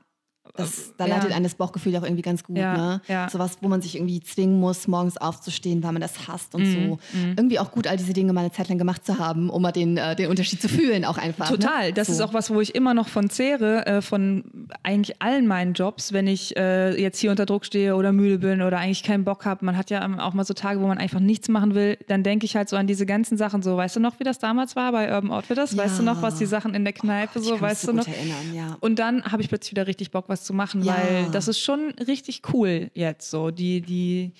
[0.55, 1.35] Das, da leitet ja.
[1.35, 3.01] ein das Bauchgefühl auch irgendwie ganz gut, ja, ne?
[3.07, 3.29] Ja.
[3.29, 6.73] Sowas, wo man sich irgendwie zwingen muss, morgens aufzustehen, weil man das hasst und mm,
[6.73, 6.79] so.
[7.17, 7.33] Mm.
[7.37, 9.71] Irgendwie auch gut, all diese Dinge mal eine Zeit lang gemacht zu haben, um mal
[9.71, 11.49] den, äh, den Unterschied zu fühlen, auch einfach.
[11.49, 11.57] Ne?
[11.57, 11.87] Total.
[11.87, 11.93] Ne?
[11.93, 12.13] Das so.
[12.13, 14.43] ist auch was, wo ich immer noch von zehre, äh, von
[14.83, 18.61] eigentlich allen meinen Jobs, wenn ich äh, jetzt hier unter Druck stehe oder müde bin
[18.61, 19.65] oder eigentlich keinen Bock habe.
[19.65, 21.97] Man hat ja auch mal so Tage, wo man einfach nichts machen will.
[22.07, 23.61] Dann denke ich halt so an diese ganzen Sachen.
[23.61, 25.77] So, weißt du noch, wie das damals war bei Urban Outfitters?
[25.77, 28.07] Weißt du noch, was die Sachen in der Kneipe oh so, weißt du noch?
[28.07, 30.95] Erinnern, und dann habe ich plötzlich wieder richtig Bock, was zu machen, ja.
[30.95, 33.51] weil das ist schon richtig cool jetzt so.
[33.51, 34.33] Die, die,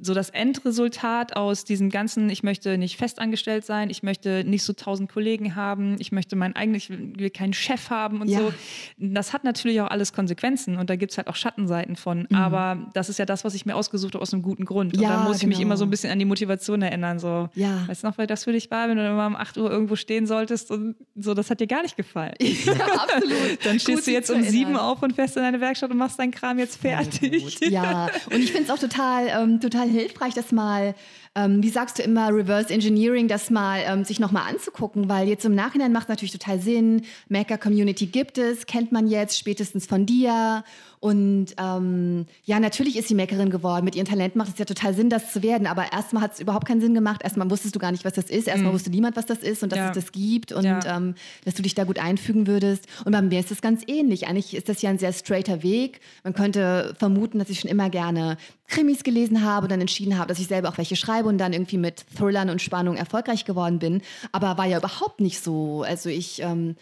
[0.00, 4.72] so das Endresultat aus diesem ganzen, ich möchte nicht festangestellt sein, ich möchte nicht so
[4.72, 8.38] tausend Kollegen haben, ich möchte meinen eigentlich will keinen Chef haben und ja.
[8.38, 8.52] so.
[8.98, 12.26] Das hat natürlich auch alles Konsequenzen und da gibt es halt auch Schattenseiten von.
[12.28, 12.36] Mhm.
[12.36, 14.94] Aber das ist ja das, was ich mir ausgesucht habe aus einem guten Grund.
[14.94, 15.68] Und ja, da muss ich mich genau.
[15.68, 17.18] immer so ein bisschen an die Motivation erinnern.
[17.18, 17.86] So, ja.
[17.88, 19.96] weißt du noch, weil das für dich war, wenn du immer um 8 Uhr irgendwo
[19.96, 22.34] stehen solltest und so, das hat dir gar nicht gefallen.
[22.40, 23.58] Ja, absolut.
[23.64, 26.18] Dann stehst Gut, du jetzt um sieben auf und fährst in deine Werkstatt und machst
[26.18, 27.60] deinen Kram jetzt fertig.
[27.60, 30.94] Ja, und ich finde es auch total, ähm, total hilfreich, das mal
[31.36, 35.44] ähm, wie sagst du immer, Reverse Engineering, das mal ähm, sich nochmal anzugucken, weil jetzt
[35.44, 37.02] im Nachhinein macht es natürlich total Sinn.
[37.28, 40.64] Maker Community gibt es, kennt man jetzt spätestens von dir.
[41.06, 43.84] Und ähm, ja, natürlich ist sie Makerin geworden.
[43.84, 45.68] Mit ihrem Talent macht es ja total Sinn, das zu werden.
[45.68, 47.20] Aber erstmal hat es überhaupt keinen Sinn gemacht.
[47.22, 48.48] Erstmal wusstest du gar nicht, was das ist.
[48.48, 48.74] Erstmal mhm.
[48.74, 49.88] wusste niemand, was das ist und dass ja.
[49.90, 50.80] es das gibt und ja.
[50.96, 51.14] ähm,
[51.44, 52.88] dass du dich da gut einfügen würdest.
[53.04, 54.26] Und bei mir ist das ganz ähnlich.
[54.26, 56.00] Eigentlich ist das ja ein sehr straighter Weg.
[56.24, 60.26] Man könnte vermuten, dass ich schon immer gerne Krimis gelesen habe und dann entschieden habe,
[60.26, 63.78] dass ich selber auch welche schreibe und dann irgendwie mit Thrillern und Spannung erfolgreich geworden
[63.78, 64.02] bin.
[64.32, 65.84] Aber war ja überhaupt nicht so.
[65.86, 66.74] Also ich ähm,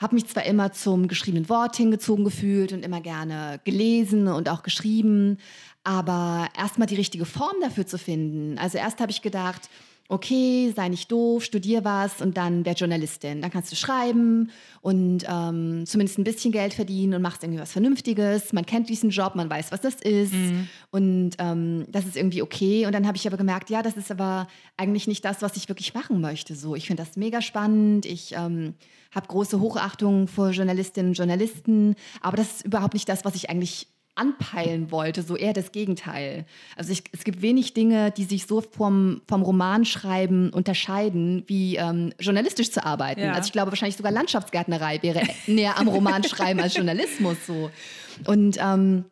[0.00, 4.62] habe mich zwar immer zum geschriebenen Wort hingezogen gefühlt und immer gerne gelesen und auch
[4.62, 5.36] geschrieben,
[5.84, 8.58] aber erstmal die richtige Form dafür zu finden.
[8.58, 9.68] Also erst habe ich gedacht,
[10.10, 13.40] okay, sei nicht doof, studier was und dann werde Journalistin.
[13.40, 17.70] Dann kannst du schreiben und ähm, zumindest ein bisschen Geld verdienen und machst irgendwie was
[17.70, 18.52] Vernünftiges.
[18.52, 20.68] Man kennt diesen Job, man weiß, was das ist mhm.
[20.90, 22.86] und ähm, das ist irgendwie okay.
[22.86, 25.68] Und dann habe ich aber gemerkt, ja, das ist aber eigentlich nicht das, was ich
[25.68, 26.56] wirklich machen möchte.
[26.56, 28.04] So, ich finde das mega spannend.
[28.04, 28.74] Ich ähm,
[29.14, 33.48] habe große Hochachtung vor Journalistinnen und Journalisten, aber das ist überhaupt nicht das, was ich
[33.48, 36.44] eigentlich anpeilen wollte, so eher das Gegenteil.
[36.76, 42.12] Also ich, es gibt wenig Dinge, die sich so vom, vom Romanschreiben unterscheiden, wie ähm,
[42.18, 43.20] journalistisch zu arbeiten.
[43.20, 43.32] Ja.
[43.32, 47.70] Also ich glaube wahrscheinlich sogar Landschaftsgärtnerei wäre näher am Romanschreiben als Journalismus so.
[48.26, 49.04] Und ähm,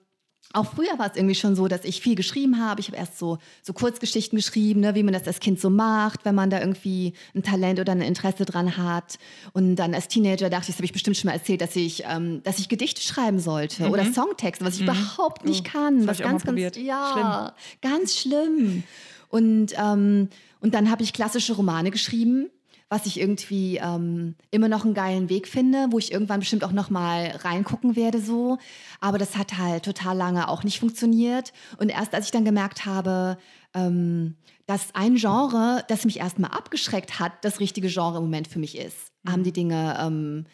[0.55, 2.81] auch früher war es irgendwie schon so, dass ich viel geschrieben habe.
[2.81, 6.25] Ich habe erst so, so Kurzgeschichten geschrieben, ne, wie man das als Kind so macht,
[6.25, 9.19] wenn man da irgendwie ein Talent oder ein Interesse dran hat.
[9.53, 12.05] Und dann als Teenager dachte ich, das habe ich bestimmt schon mal erzählt, dass ich,
[12.09, 13.93] ähm, dass ich Gedichte schreiben sollte mhm.
[13.93, 14.89] oder Songtexte, was ich mhm.
[14.89, 16.07] überhaupt nicht oh, kann.
[16.07, 17.93] was ganz, ganz, ja, schlimm.
[17.93, 18.83] ganz schlimm.
[19.29, 20.29] Und, ähm,
[20.61, 22.49] und dann habe ich klassische Romane geschrieben
[22.89, 26.73] was ich irgendwie ähm, immer noch einen geilen Weg finde, wo ich irgendwann bestimmt auch
[26.73, 28.59] noch mal reingucken werde so.
[29.01, 31.53] Aber das hat halt total lange auch nicht funktioniert.
[31.77, 33.37] Und erst als ich dann gemerkt habe,
[33.75, 38.59] ähm, dass ein Genre, das mich erstmal abgeschreckt hat, das richtige Genre im Moment für
[38.59, 39.33] mich ist, mhm.
[39.33, 40.47] haben die Dinge, ähm,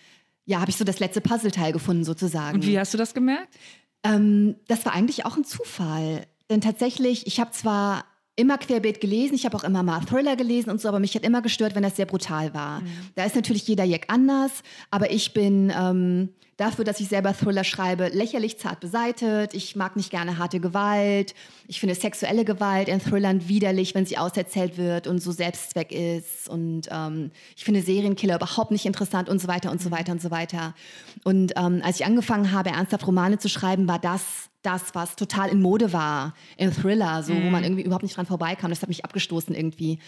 [0.44, 2.56] ja, habe ich so das letzte Puzzleteil gefunden sozusagen.
[2.56, 3.56] Und wie hast du das gemerkt?
[4.02, 6.26] Ähm, das war eigentlich auch ein Zufall.
[6.50, 8.04] Denn tatsächlich, ich habe zwar
[8.36, 9.34] immer querbeet gelesen.
[9.34, 11.82] Ich habe auch immer mal Thriller gelesen und so, aber mich hat immer gestört, wenn
[11.82, 12.80] das sehr brutal war.
[12.80, 12.86] Mhm.
[13.14, 17.64] Da ist natürlich jeder Jack anders, aber ich bin ähm, dafür, dass ich selber Thriller
[17.64, 19.54] schreibe, lächerlich zart beseitet.
[19.54, 21.34] Ich mag nicht gerne harte Gewalt.
[21.68, 26.48] Ich finde sexuelle Gewalt in Thrillern widerlich, wenn sie auserzählt wird und so Selbstzweck ist.
[26.48, 29.94] Und ähm, ich finde Serienkiller überhaupt nicht interessant und so weiter und so mhm.
[29.94, 30.74] weiter und so weiter.
[31.22, 35.50] Und ähm, als ich angefangen habe, ernsthaft Romane zu schreiben, war das das, was total
[35.50, 37.44] in Mode war, im Thriller, so, mm.
[37.44, 37.64] wo man mhm.
[37.64, 38.70] irgendwie überhaupt nicht dran vorbeikam.
[38.70, 39.98] Das hat mich abgestoßen irgendwie.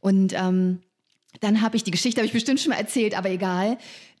[0.00, 0.80] Und ähm,
[1.40, 3.78] dann habe ich, die Geschichte habe ich bestimmt schon mal erzählt, aber egal.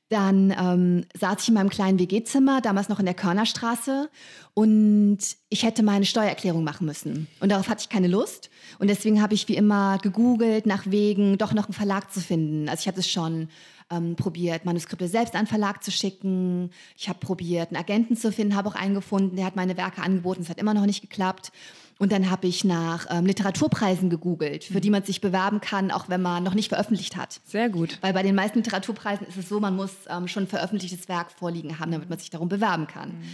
[0.08, 4.10] Dann ähm, saß ich in meinem kleinen WG-Zimmer, damals noch in der Körnerstraße,
[4.54, 7.28] und ich hätte meine Steuererklärung machen müssen.
[7.38, 8.50] Und darauf hatte ich keine Lust.
[8.80, 12.68] Und deswegen habe ich wie immer gegoogelt nach Wegen, doch noch einen Verlag zu finden.
[12.68, 13.48] Also ich habe es schon
[13.90, 16.70] ähm, probiert, Manuskripte selbst an Verlag zu schicken.
[16.96, 20.02] Ich habe probiert, einen Agenten zu finden, habe auch einen gefunden, der hat meine Werke
[20.02, 20.42] angeboten.
[20.42, 21.52] Es hat immer noch nicht geklappt.
[21.98, 26.08] Und dann habe ich nach ähm, Literaturpreisen gegoogelt, für die man sich bewerben kann, auch
[26.08, 27.42] wenn man noch nicht veröffentlicht hat.
[27.44, 27.98] Sehr gut.
[28.00, 31.30] Weil bei den meisten Literaturpreisen ist es so, man muss ähm, schon ein veröffentlichtes Werk
[31.30, 33.10] vorliegen haben, damit man sich darum bewerben kann.
[33.10, 33.24] Mhm.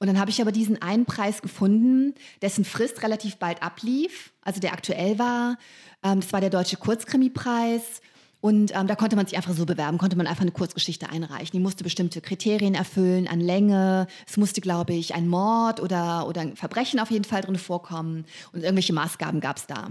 [0.00, 4.60] Und dann habe ich aber diesen einen Preis gefunden, dessen Frist relativ bald ablief, also
[4.60, 5.56] der aktuell war.
[6.02, 8.00] Ähm, das war der Deutsche Kurzkrimi-Preis.
[8.40, 11.50] Und ähm, da konnte man sich einfach so bewerben, konnte man einfach eine Kurzgeschichte einreichen.
[11.52, 14.06] Die musste bestimmte Kriterien erfüllen an Länge.
[14.28, 18.26] Es musste, glaube ich, ein Mord oder, oder ein Verbrechen auf jeden Fall drin vorkommen.
[18.52, 19.88] Und irgendwelche Maßgaben gab es da.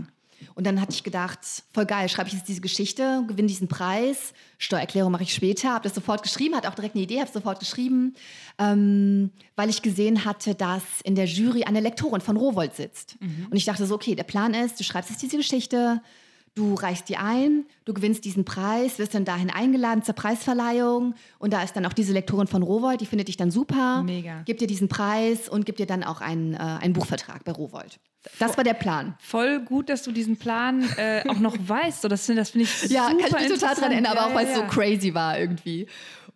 [0.56, 1.40] Und dann hatte ich gedacht,
[1.74, 5.84] voll geil, schreibe ich jetzt diese Geschichte, gewinne diesen Preis, Steuererklärung mache ich später, habe
[5.84, 8.16] das sofort geschrieben, hatte auch direkt eine Idee, habe es sofort geschrieben,
[8.60, 13.20] ähm, weil ich gesehen hatte, dass in der Jury eine Lektorin von Rowold sitzt.
[13.20, 13.48] Mhm.
[13.50, 16.02] Und ich dachte so, okay, der Plan ist, du schreibst jetzt diese Geschichte,
[16.58, 21.54] Du reichst die ein, du gewinnst diesen Preis, wirst dann dahin eingeladen zur Preisverleihung und
[21.54, 24.42] da ist dann auch diese Lektorin von Rowold, die findet dich dann super, Mega.
[24.42, 28.00] gibt dir diesen Preis und gibt dir dann auch einen, äh, einen Buchvertrag bei Rowold.
[28.40, 29.16] Das war der Plan.
[29.20, 32.02] Voll gut, dass du diesen Plan äh, auch noch weißt.
[32.02, 34.48] So, das das finde ich Ja, kann ich mich total dran erinnern, aber auch weil
[34.48, 34.64] es ja.
[34.64, 35.86] so crazy war irgendwie.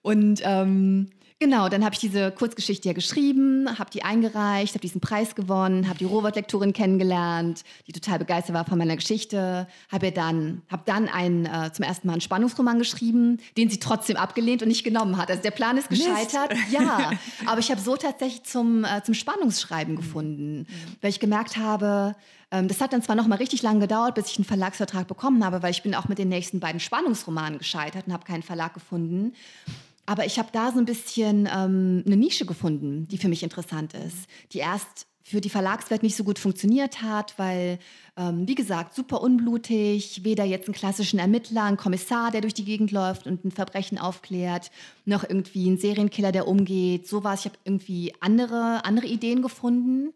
[0.03, 1.09] Und ähm,
[1.41, 5.87] Genau, dann habe ich diese Kurzgeschichte ja geschrieben, habe die eingereicht, habe diesen Preis gewonnen,
[5.87, 11.07] habe die Robert-Lektorin kennengelernt, die total begeistert war von meiner Geschichte, habe dann, hab dann
[11.07, 15.17] einen, äh, zum ersten Mal einen Spannungsroman geschrieben, den sie trotzdem abgelehnt und nicht genommen
[15.17, 15.31] hat.
[15.31, 16.73] Also der Plan ist gescheitert, Mist.
[16.73, 17.09] ja,
[17.47, 20.67] aber ich habe so tatsächlich zum, äh, zum Spannungsschreiben gefunden, mhm.
[21.01, 22.15] weil ich gemerkt habe,
[22.51, 25.43] ähm, das hat dann zwar noch mal richtig lange gedauert, bis ich einen Verlagsvertrag bekommen
[25.43, 28.75] habe, weil ich bin auch mit den nächsten beiden Spannungsromanen gescheitert und habe keinen Verlag
[28.75, 29.33] gefunden.
[30.11, 33.93] Aber ich habe da so ein bisschen ähm, eine Nische gefunden, die für mich interessant
[33.93, 37.79] ist, die erst für die Verlagswelt nicht so gut funktioniert hat, weil,
[38.17, 42.65] ähm, wie gesagt, super unblutig, weder jetzt einen klassischen Ermittler, einen Kommissar, der durch die
[42.65, 44.69] Gegend läuft und ein Verbrechen aufklärt,
[45.05, 47.39] noch irgendwie ein Serienkiller, der umgeht, sowas.
[47.39, 50.11] Ich habe irgendwie andere, andere Ideen gefunden,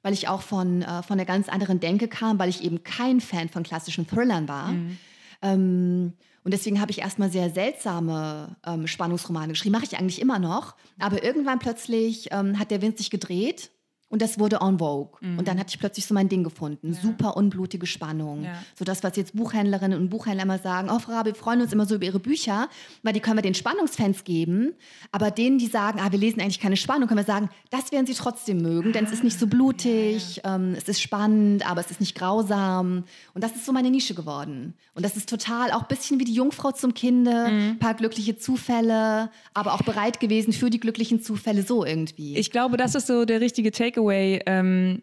[0.00, 3.20] weil ich auch von, äh, von einer ganz anderen Denke kam, weil ich eben kein
[3.20, 4.68] Fan von klassischen Thrillern war.
[4.68, 4.98] Mhm.
[5.42, 6.12] Ähm,
[6.44, 9.72] und deswegen habe ich erstmal sehr seltsame ähm, Spannungsromane geschrieben.
[9.72, 10.76] Mache ich eigentlich immer noch.
[10.98, 13.70] Aber irgendwann plötzlich ähm, hat der Wind sich gedreht
[14.14, 15.18] und das wurde en vogue.
[15.20, 15.38] Mhm.
[15.38, 16.92] Und dann hatte ich plötzlich so mein Ding gefunden.
[16.92, 17.00] Ja.
[17.00, 18.44] Super unblutige Spannung.
[18.44, 18.62] Ja.
[18.78, 21.84] So das, was jetzt Buchhändlerinnen und Buchhändler immer sagen, oh, Frau wir freuen uns immer
[21.84, 22.68] so über ihre Bücher,
[23.02, 24.74] weil die können wir den Spannungsfans geben.
[25.10, 28.06] Aber denen, die sagen, ah, wir lesen eigentlich keine Spannung, können wir sagen, das werden
[28.06, 30.54] sie trotzdem mögen, denn es ist nicht so blutig, ja.
[30.54, 33.02] ähm, es ist spannend, aber es ist nicht grausam.
[33.34, 34.74] Und das ist so meine Nische geworden.
[34.94, 37.78] Und das ist total auch ein bisschen wie die Jungfrau zum Kinde, ein mhm.
[37.80, 42.36] paar glückliche Zufälle, aber auch bereit gewesen für die glücklichen Zufälle so irgendwie.
[42.36, 45.02] Ich glaube, das ist so der richtige Takeaway Takeaway, ähm,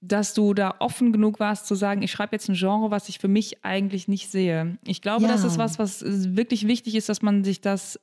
[0.00, 3.18] dass du da offen genug warst zu sagen, ich schreibe jetzt ein Genre, was ich
[3.18, 4.78] für mich eigentlich nicht sehe.
[4.84, 5.28] Ich glaube, ja.
[5.28, 8.00] das ist was, was wirklich wichtig ist, dass man sich das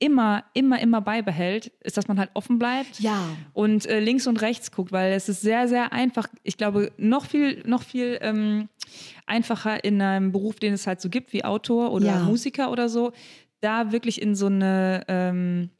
[0.00, 3.28] immer, immer, immer beibehält, ist, dass man halt offen bleibt ja.
[3.52, 6.26] und äh, links und rechts guckt, weil es ist sehr, sehr einfach.
[6.42, 8.68] Ich glaube, noch viel, noch viel ähm,
[9.26, 12.18] einfacher in einem Beruf, den es halt so gibt, wie Autor oder ja.
[12.24, 13.12] Musiker oder so,
[13.60, 15.70] da wirklich in so eine ähm,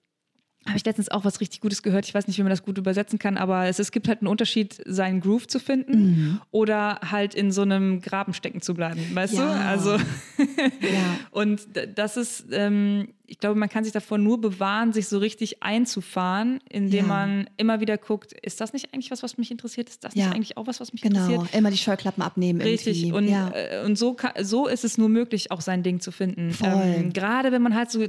[0.67, 2.07] habe ich letztens auch was richtig Gutes gehört.
[2.07, 4.29] Ich weiß nicht, wie man das gut übersetzen kann, aber es, es gibt halt einen
[4.29, 6.41] Unterschied, seinen Groove zu finden mhm.
[6.51, 9.01] oder halt in so einem Graben stecken zu bleiben.
[9.15, 9.45] Weißt ja.
[9.45, 9.65] du?
[9.65, 9.93] Also
[10.39, 11.19] ja.
[11.31, 11.63] und
[11.95, 16.61] das ist, ähm, ich glaube, man kann sich davor nur bewahren, sich so richtig einzufahren,
[16.69, 17.07] indem ja.
[17.07, 19.89] man immer wieder guckt, ist das nicht eigentlich was, was mich interessiert?
[19.89, 21.27] Ist das nicht eigentlich auch was, was mich genau.
[21.27, 21.55] interessiert?
[21.55, 22.61] Immer die Scheuklappen abnehmen.
[22.61, 23.05] Richtig.
[23.05, 23.33] Irgendwie.
[23.33, 26.57] Und, äh, und so, kann, so ist es nur möglich, auch sein Ding zu finden.
[26.63, 28.05] Ähm, Gerade wenn man halt so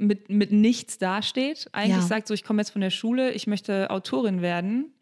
[0.00, 2.02] mit, mit nichts dasteht, eigentlich ja.
[2.02, 4.92] sagt, so ich komme jetzt von der Schule, ich möchte Autorin werden,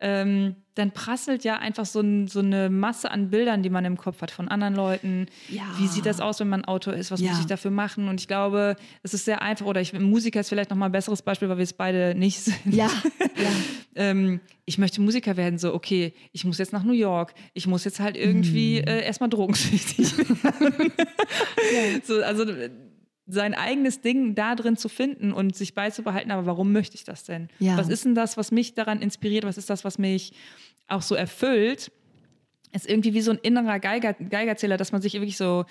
[0.00, 3.96] ähm, dann prasselt ja einfach so, ein, so, eine Masse an Bildern, die man im
[3.96, 5.26] Kopf hat von anderen Leuten.
[5.48, 5.62] Ja.
[5.78, 7.10] Wie sieht das aus, wenn man Autor ist?
[7.10, 7.30] Was ja.
[7.30, 8.08] muss ich dafür machen?
[8.08, 11.22] Und ich glaube, es ist sehr einfach, oder ich, Musiker ist vielleicht nochmal ein besseres
[11.22, 12.54] Beispiel, weil wir es beide nicht sind.
[12.74, 12.90] Ja.
[13.94, 17.84] ähm, ich möchte Musiker werden, so, okay, ich muss jetzt nach New York, ich muss
[17.84, 18.88] jetzt halt irgendwie hm.
[18.88, 20.92] äh, erstmal drogensüchtig werden.
[22.04, 22.44] so, also
[23.26, 27.24] sein eigenes Ding da drin zu finden und sich beizubehalten, aber warum möchte ich das
[27.24, 27.48] denn?
[27.58, 27.76] Ja.
[27.78, 29.44] Was ist denn das, was mich daran inspiriert?
[29.44, 30.32] Was ist das, was mich
[30.88, 31.90] auch so erfüllt?
[32.72, 35.64] Ist irgendwie wie so ein innerer Geiger, Geigerzähler, dass man sich wirklich so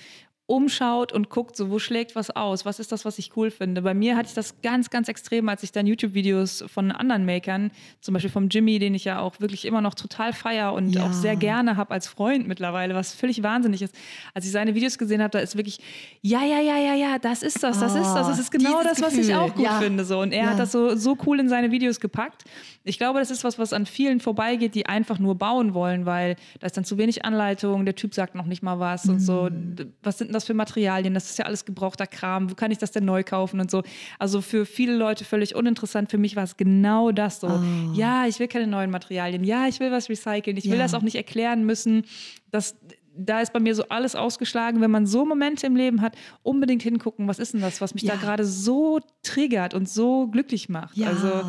[0.45, 3.81] umschaut und guckt, so wo schlägt was aus, was ist das, was ich cool finde.
[3.81, 7.71] Bei mir hatte ich das ganz, ganz extrem, als ich dann YouTube-Videos von anderen Makern,
[8.01, 11.05] zum Beispiel vom Jimmy, den ich ja auch wirklich immer noch total feier und ja.
[11.05, 13.95] auch sehr gerne habe als Freund mittlerweile, was völlig wahnsinnig ist.
[14.33, 15.79] Als ich seine Videos gesehen habe, da ist wirklich,
[16.21, 18.83] ja, ja, ja, ja, ja, das ist das, das oh, ist das, das ist genau
[18.83, 19.29] das, was Gefühl.
[19.29, 19.79] ich auch gut ja.
[19.79, 20.03] finde.
[20.03, 20.19] So.
[20.19, 20.49] Und er ja.
[20.49, 22.43] hat das so, so cool in seine Videos gepackt.
[22.83, 26.35] Ich glaube, das ist was, was an vielen vorbeigeht, die einfach nur bauen wollen, weil
[26.59, 29.13] da ist dann zu wenig Anleitung, der Typ sagt noch nicht mal was mhm.
[29.13, 29.49] und so.
[29.49, 29.93] Mhm.
[30.03, 31.13] Was sind denn das für Materialien?
[31.13, 32.49] Das ist ja alles gebrauchter Kram.
[32.49, 33.83] Wo kann ich das denn neu kaufen und so?
[34.19, 36.09] Also für viele Leute völlig uninteressant.
[36.09, 37.47] Für mich war es genau das so.
[37.47, 37.93] Oh.
[37.93, 39.43] Ja, ich will keine neuen Materialien.
[39.43, 40.57] Ja, ich will was recyceln.
[40.57, 42.05] Ich will das auch nicht erklären müssen.
[42.51, 42.75] Das,
[43.15, 46.81] da ist bei mir so alles ausgeschlagen, wenn man so Momente im Leben hat, unbedingt
[46.81, 48.15] hingucken, was ist denn das, was mich ja.
[48.15, 50.97] da gerade so triggert und so glücklich macht.
[50.97, 51.07] Ja.
[51.07, 51.43] Also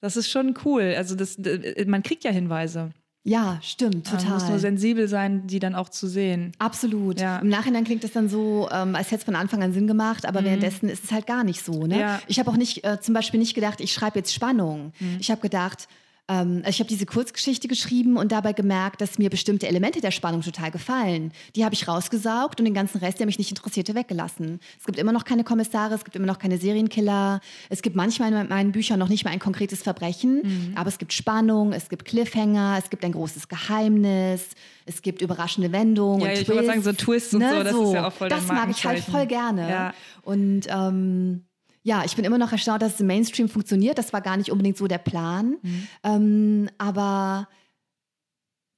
[0.00, 0.94] das ist schon cool.
[0.96, 1.38] Also das,
[1.86, 2.90] man kriegt ja Hinweise.
[3.24, 4.24] Ja, stimmt, total.
[4.24, 6.52] Man muss nur sensibel sein, die dann auch zu sehen.
[6.58, 7.20] Absolut.
[7.20, 7.38] Ja.
[7.38, 10.24] Im Nachhinein klingt das dann so, ähm, als hätte es von Anfang an Sinn gemacht,
[10.24, 10.46] aber mhm.
[10.46, 11.86] währenddessen ist es halt gar nicht so.
[11.86, 12.00] Ne?
[12.00, 12.22] Ja.
[12.26, 14.92] Ich habe auch nicht, äh, zum Beispiel nicht gedacht, ich schreibe jetzt Spannung.
[14.98, 15.16] Mhm.
[15.20, 15.88] Ich habe gedacht,
[16.28, 20.42] also ich habe diese Kurzgeschichte geschrieben und dabei gemerkt, dass mir bestimmte Elemente der Spannung
[20.42, 21.32] total gefallen.
[21.56, 24.60] Die habe ich rausgesaugt und den ganzen Rest, der mich nicht interessierte, weggelassen.
[24.78, 27.40] Es gibt immer noch keine Kommissare, es gibt immer noch keine Serienkiller.
[27.70, 30.72] Es gibt manchmal in meinen Büchern noch nicht mal ein konkretes Verbrechen, mhm.
[30.74, 34.50] aber es gibt Spannung, es gibt Cliffhanger, es gibt ein großes Geheimnis,
[34.84, 36.26] es gibt überraschende Wendungen.
[36.26, 37.50] Ja, ich würde sagen, so Twists und ne?
[37.56, 39.70] so, das so, ist ja auch voll Das mag ich halt voll gerne.
[39.70, 39.94] Ja.
[40.22, 41.47] Und ähm,
[41.88, 43.96] ja, ich bin immer noch erstaunt, dass es im Mainstream funktioniert.
[43.96, 45.56] Das war gar nicht unbedingt so der Plan.
[45.62, 45.88] Mhm.
[46.04, 47.48] Ähm, aber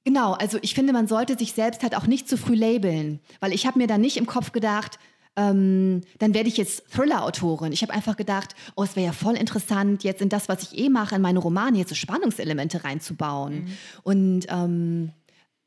[0.05, 3.19] genau, also ich finde, man sollte sich selbst halt auch nicht zu früh labeln.
[3.41, 4.97] Weil ich habe mir da nicht im Kopf gedacht,
[5.35, 7.73] ähm, dann werde ich jetzt Thriller-Autorin.
[7.73, 10.77] Ich habe einfach gedacht, oh, es wäre ja voll interessant, jetzt in das, was ich
[10.77, 13.65] eh mache, in meine Romane jetzt so Spannungselemente reinzubauen.
[13.65, 13.77] Mhm.
[14.03, 15.11] Und ähm,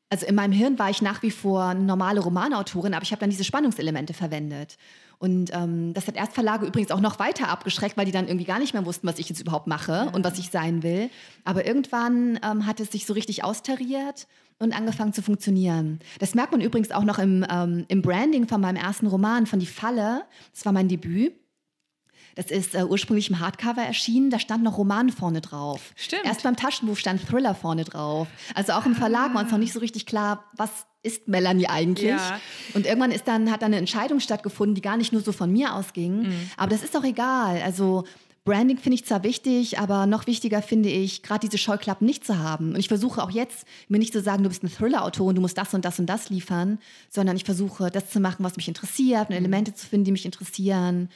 [0.08, 3.20] also in meinem Hirn war ich nach wie vor eine normale Romanautorin, aber ich habe
[3.20, 4.78] dann diese Spannungselemente verwendet.
[5.18, 8.58] Und ähm, das hat Erstverlage übrigens auch noch weiter abgeschreckt, weil die dann irgendwie gar
[8.58, 11.10] nicht mehr wussten, was ich jetzt überhaupt mache und was ich sein will.
[11.44, 14.26] Aber irgendwann ähm, hat es sich so richtig austariert
[14.58, 16.00] und angefangen zu funktionieren.
[16.18, 19.58] Das merkt man übrigens auch noch im, ähm, im Branding von meinem ersten Roman, von
[19.58, 20.24] Die Falle.
[20.52, 21.34] Das war mein Debüt.
[22.34, 25.92] Das ist äh, ursprünglich im Hardcover erschienen, da stand noch Roman vorne drauf.
[25.96, 26.24] Stimmt.
[26.24, 28.28] Erst beim Taschenbuch stand Thriller vorne drauf.
[28.54, 29.34] Also auch im Verlag ah.
[29.34, 32.08] war uns noch nicht so richtig klar, was ist Melanie eigentlich?
[32.08, 32.40] Ja.
[32.72, 35.52] Und irgendwann ist dann, hat dann eine Entscheidung stattgefunden, die gar nicht nur so von
[35.52, 36.22] mir ausging.
[36.22, 36.50] Mhm.
[36.56, 37.60] Aber das ist doch egal.
[37.62, 38.04] Also
[38.44, 42.38] Branding finde ich zwar wichtig, aber noch wichtiger finde ich, gerade diese Scheuklappen nicht zu
[42.38, 42.70] haben.
[42.70, 45.56] Und ich versuche auch jetzt, mir nicht zu sagen, du bist eine Thriller-Autorin, du musst
[45.56, 49.28] das und das und das liefern, sondern ich versuche, das zu machen, was mich interessiert,
[49.28, 49.36] und mhm.
[49.36, 51.08] Elemente zu finden, die mich interessieren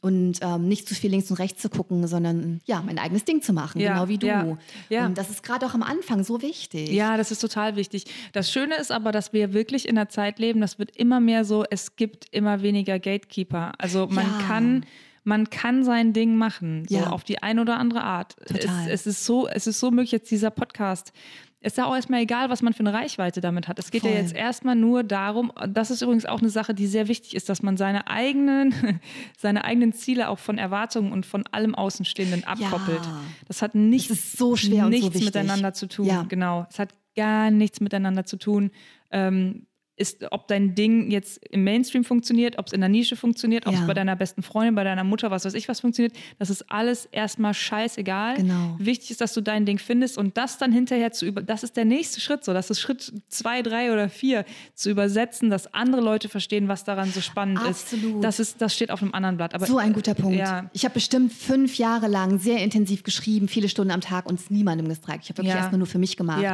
[0.00, 3.42] und ähm, nicht zu viel links und rechts zu gucken, sondern ja, mein eigenes Ding
[3.42, 4.26] zu machen, ja, genau wie du.
[4.26, 5.06] Ja, ja.
[5.06, 6.90] Und das ist gerade auch am Anfang so wichtig.
[6.90, 8.04] Ja, das ist total wichtig.
[8.32, 11.44] Das Schöne ist aber, dass wir wirklich in einer Zeit leben, das wird immer mehr
[11.44, 13.72] so, es gibt immer weniger Gatekeeper.
[13.78, 14.86] Also man kann
[15.26, 17.10] man kann sein Ding machen, so ja.
[17.10, 18.36] auf die eine oder andere Art.
[18.46, 18.86] Total.
[18.86, 21.12] Es, es, ist so, es ist so möglich, jetzt dieser Podcast
[21.60, 23.78] ist ja auch erstmal egal, was man für eine Reichweite damit hat.
[23.78, 24.10] Es geht Voll.
[24.10, 27.48] ja jetzt erstmal nur darum, das ist übrigens auch eine Sache, die sehr wichtig ist,
[27.48, 29.00] dass man seine eigenen,
[29.36, 33.04] seine eigenen Ziele auch von Erwartungen und von allem Außenstehenden abkoppelt.
[33.04, 33.20] Ja.
[33.48, 36.06] Das hat nichts, das so schwer nichts so miteinander zu tun.
[36.06, 36.22] Ja.
[36.28, 36.66] Genau.
[36.70, 38.70] Es hat gar nichts miteinander zu tun.
[39.10, 39.65] Ähm,
[39.96, 43.72] ist, ob dein Ding jetzt im Mainstream funktioniert, ob es in der Nische funktioniert, ob
[43.74, 43.86] es Ja.
[43.86, 46.14] bei deiner besten Freundin, bei deiner Mutter, was weiß ich, was funktioniert.
[46.38, 48.36] Das ist alles erstmal scheißegal.
[48.36, 48.76] Genau.
[48.78, 51.76] Wichtig ist, dass du dein Ding findest und das dann hinterher zu über, das ist
[51.76, 56.02] der nächste Schritt, so, das ist Schritt zwei, drei oder vier, zu übersetzen, dass andere
[56.02, 58.16] Leute verstehen, was daran so spannend Absolut.
[58.16, 58.24] ist.
[58.24, 59.54] Das ist, das steht auf einem anderen Blatt.
[59.54, 60.36] Aber So ein guter Punkt.
[60.38, 60.68] Ja.
[60.72, 64.50] Ich habe bestimmt fünf Jahre lang sehr intensiv geschrieben, viele Stunden am Tag und es
[64.50, 65.24] niemandem gezeigt.
[65.24, 65.56] Ich habe wirklich Ja.
[65.60, 66.44] erstmal nur für mich gemacht.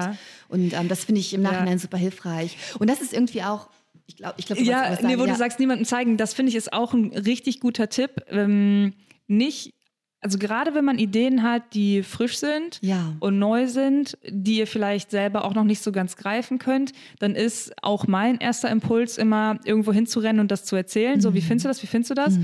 [0.48, 2.56] Und ähm, das finde ich im Nachhinein super hilfreich.
[2.78, 3.70] Und das ist irgendwie auch,
[4.06, 6.72] ich glaube, ich glaube, Ja, nee, wo du sagst, niemandem zeigen, das finde ich ist
[6.72, 8.10] auch ein richtig guter Tipp.
[8.28, 8.92] Ähm,
[9.26, 9.72] nicht,
[10.20, 13.14] also gerade wenn man Ideen hat, die frisch sind Ja.
[13.20, 17.34] und neu sind, die ihr vielleicht selber auch noch nicht so ganz greifen könnt, dann
[17.34, 21.20] ist auch mein erster Impuls immer, irgendwo hinzurennen und das zu erzählen.
[21.20, 21.44] So, wie Mhm.
[21.44, 21.82] findest du das?
[21.82, 22.38] Wie findest du das?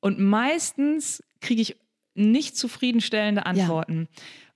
[0.00, 1.76] Und meistens kriege ich
[2.16, 4.08] nicht zufriedenstellende Antworten.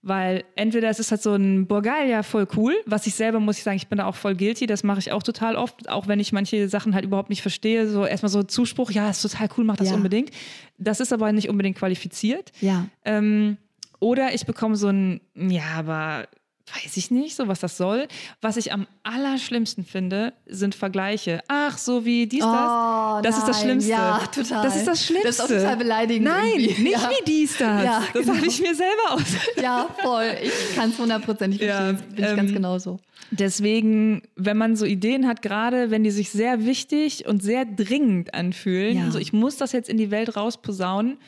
[0.02, 2.74] Weil entweder es ist halt so ein, geil, ja, voll cool.
[2.86, 4.66] Was ich selber, muss ich sagen, ich bin da auch voll guilty.
[4.66, 7.86] Das mache ich auch total oft, auch wenn ich manche Sachen halt überhaupt nicht verstehe.
[7.86, 9.94] So erstmal so Zuspruch, ja, ist total cool, mach das Ja.
[9.96, 10.30] unbedingt.
[10.78, 12.50] Das ist aber nicht unbedingt qualifiziert.
[12.62, 12.86] Ja.
[13.04, 13.58] Ähm,
[13.98, 16.28] oder ich bekomme so ein, ja, aber
[16.84, 18.06] weiß ich nicht, so was das soll.
[18.40, 21.40] Was ich am allerschlimmsten finde, sind Vergleiche.
[21.48, 22.48] Ach, so wie dies, das.
[22.48, 23.64] Oh, das ist das nein.
[23.64, 23.90] Schlimmste.
[23.90, 24.62] Ja, total.
[24.64, 25.26] Das ist das Schlimmste.
[25.28, 26.82] Das ist auch total beleidigend Nein, irgendwie.
[26.82, 27.10] nicht Ja.
[27.10, 27.84] wie dies, das.
[27.84, 28.36] Ja, das genau.
[28.36, 29.22] habe ich mir selber aus.
[29.62, 30.32] Ja, voll.
[30.42, 32.14] Ich kann es hundertprozentig Ja, verstehen.
[32.14, 33.00] Bin ich ganz ähm, genauso.
[33.32, 38.34] Deswegen, wenn man so Ideen hat, gerade wenn die sich sehr wichtig und sehr dringend
[38.34, 39.10] anfühlen, Ja.
[39.10, 41.18] so ich muss das jetzt in die Welt rausposaunen,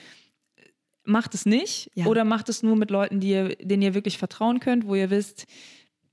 [1.05, 2.07] macht es nicht Ja.
[2.07, 5.11] oder macht es nur mit Leuten, die ihr, denen ihr wirklich vertrauen könnt, wo ihr
[5.11, 5.47] wisst,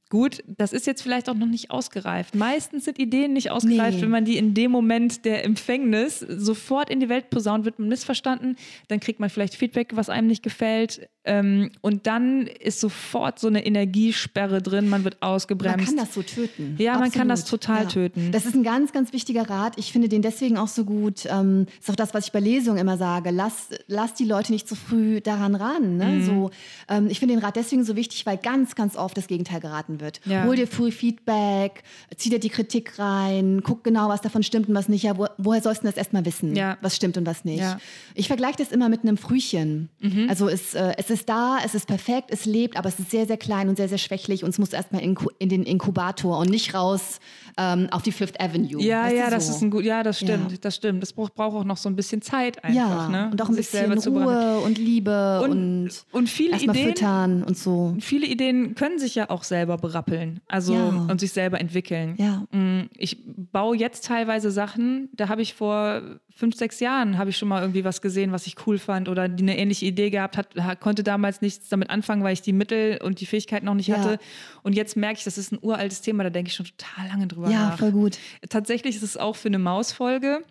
[0.10, 2.36] gut, das ist jetzt vielleicht auch noch nicht ausgereift.
[2.36, 4.02] Meistens sind Ideen nicht ausgereift, Nee.
[4.04, 7.88] wenn man die in dem Moment der Empfängnis sofort in die Welt posaunt, wird man
[7.90, 8.56] missverstanden,
[8.88, 13.48] dann kriegt man vielleicht Feedback, was einem nicht gefällt ähm, und dann ist sofort so
[13.48, 15.78] eine Energiesperre drin, man wird ausgebremst.
[15.78, 16.76] Man kann das so töten.
[16.80, 17.62] Ja, man kann das Absolut.
[17.62, 18.32] total töten.
[18.32, 19.74] Das ist ein ganz, ganz wichtiger Rat.
[19.78, 21.28] Ich finde den deswegen auch so gut.
[21.30, 23.32] Ähm, ist auch das, was ich bei Lesungen immer sage.
[23.32, 25.98] Lass, lass die Leute nicht zu früh daran ran.
[25.98, 26.06] Ne?
[26.06, 26.26] Mhm.
[26.26, 26.52] So,
[26.88, 29.99] ähm, ich finde den Rat deswegen so wichtig, weil ganz, ganz oft das Gegenteil geraten
[30.00, 30.22] wird.
[30.26, 30.44] Ja.
[30.46, 31.84] Hol dir früh Feedback,
[32.16, 35.04] zieh dir die Kritik rein, guck genau, was davon stimmt und was nicht.
[35.04, 36.78] Ja, wo, woher sollst du das erstmal wissen, Ja.
[36.82, 37.60] was stimmt und was nicht?
[37.60, 37.76] Ja.
[37.76, 37.80] Mhm.
[38.16, 39.90] Ich vergleiche das immer mit einem Frühchen.
[40.28, 43.26] Also es, äh, es ist da, es ist perfekt, es lebt, aber es ist sehr,
[43.26, 46.50] sehr klein und sehr, sehr schwächlich und es muss erstmal in, in den Inkubator und
[46.50, 47.20] nicht raus
[47.58, 48.82] ähm, auf die Fifth Avenue.
[48.82, 49.54] Ja, Weißt ja, das so.
[49.54, 51.02] ist ein gut, ja, das stimmt, das stimmt.
[51.02, 53.30] Das braucht, braucht auch noch so ein bisschen Zeit einfach, ne?
[53.32, 53.92] und auch ein bisschen.
[54.00, 57.96] Ruhe und Liebe Und- und, Und viele erstmal Ideen, füttern und so.
[58.00, 60.88] viele Ideen können sich ja auch selber berappeln, also Ja.
[61.10, 62.16] und sich selber entwickeln.
[62.18, 62.44] Ja.
[62.52, 63.18] Mm, Ich
[63.52, 66.02] baue jetzt teilweise Sachen, da habe ich vor
[66.34, 69.24] fünf, sechs Jahren habe ich schon mal irgendwie was gesehen, was ich cool fand oder
[69.24, 73.00] eine ähnliche Idee gehabt hat, ha- konnte damals nichts damit anfangen, weil ich die Mittel
[73.04, 73.98] und die Fähigkeiten noch nicht Ja.
[73.98, 74.20] hatte.
[74.64, 77.28] Und jetzt merke ich, das ist ein uraltes Thema, da denke ich schon total lange
[77.28, 77.78] drüber Ja, nach.
[77.80, 78.18] voll gut.
[78.50, 80.44] Tatsächlich ist es auch für eine Mausfolge.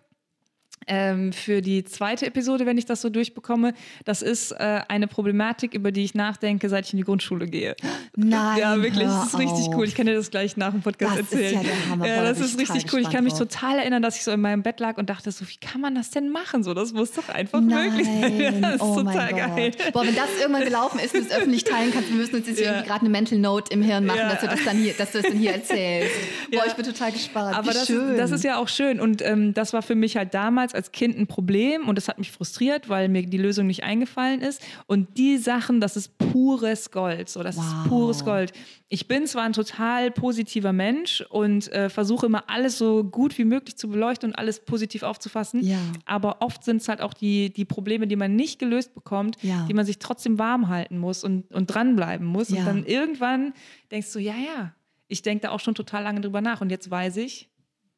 [0.86, 5.74] Ähm, für die zweite Episode, wenn ich das so durchbekomme, das ist äh, eine Problematik,
[5.74, 7.76] über die ich nachdenke, seit ich in die Grundschule gehe.
[8.16, 9.74] Nein, ja, wirklich, das ist richtig auf.
[9.76, 9.84] cool.
[9.86, 11.54] Ich kann dir das gleich nach dem Podcast Das ist erzählen.
[11.54, 12.06] ja der Hammer.
[12.08, 13.00] Ja, das ist ich richtig cool.
[13.00, 15.46] Ich kann mich total erinnern, dass ich so in meinem Bett lag und dachte so,
[15.48, 16.62] wie kann man das denn machen?
[16.62, 18.62] So, das muss doch einfach Nein, möglich sein.
[18.62, 19.70] Das ist oh total mein geil.
[19.76, 19.92] Gott.
[19.92, 22.46] Boah, wenn das irgendwann gelaufen ist und du es öffentlich teilen kannst, wir müssen uns
[22.46, 22.70] jetzt Ja.
[22.72, 24.28] irgendwie gerade eine Mental Note im Hirn machen, Ja.
[24.30, 26.10] dass, du das dann hier, dass du das dann hier erzählst.
[26.50, 26.62] Boah, Ja.
[26.66, 27.56] ich bin total gespannt.
[27.56, 28.10] Aber das schön.
[28.12, 29.00] ist, das ist ja auch schön.
[29.00, 32.18] Und ähm, das war für mich halt damals als Kind ein Problem und das hat
[32.18, 34.62] mich frustriert, weil mir die Lösung nicht eingefallen ist.
[34.86, 37.28] Und die Sachen, das ist pures Gold.
[37.28, 37.64] So, das Wow.
[37.64, 38.52] ist pures Gold.
[38.88, 43.44] Ich bin zwar ein total positiver Mensch und äh, versuche immer alles so gut wie
[43.44, 45.62] möglich zu beleuchten und alles positiv aufzufassen.
[45.62, 45.76] Ja.
[46.06, 49.66] Aber oft sind es halt auch die, die Probleme, die man nicht gelöst bekommt, Ja.
[49.68, 52.48] die man sich trotzdem warm halten muss und, und dranbleiben muss.
[52.48, 52.60] Ja.
[52.60, 53.52] Und dann irgendwann
[53.90, 54.72] denkst du, ja, ja,
[55.08, 56.60] ich denke da auch schon total lange drüber nach.
[56.60, 57.48] Und jetzt weiß ich,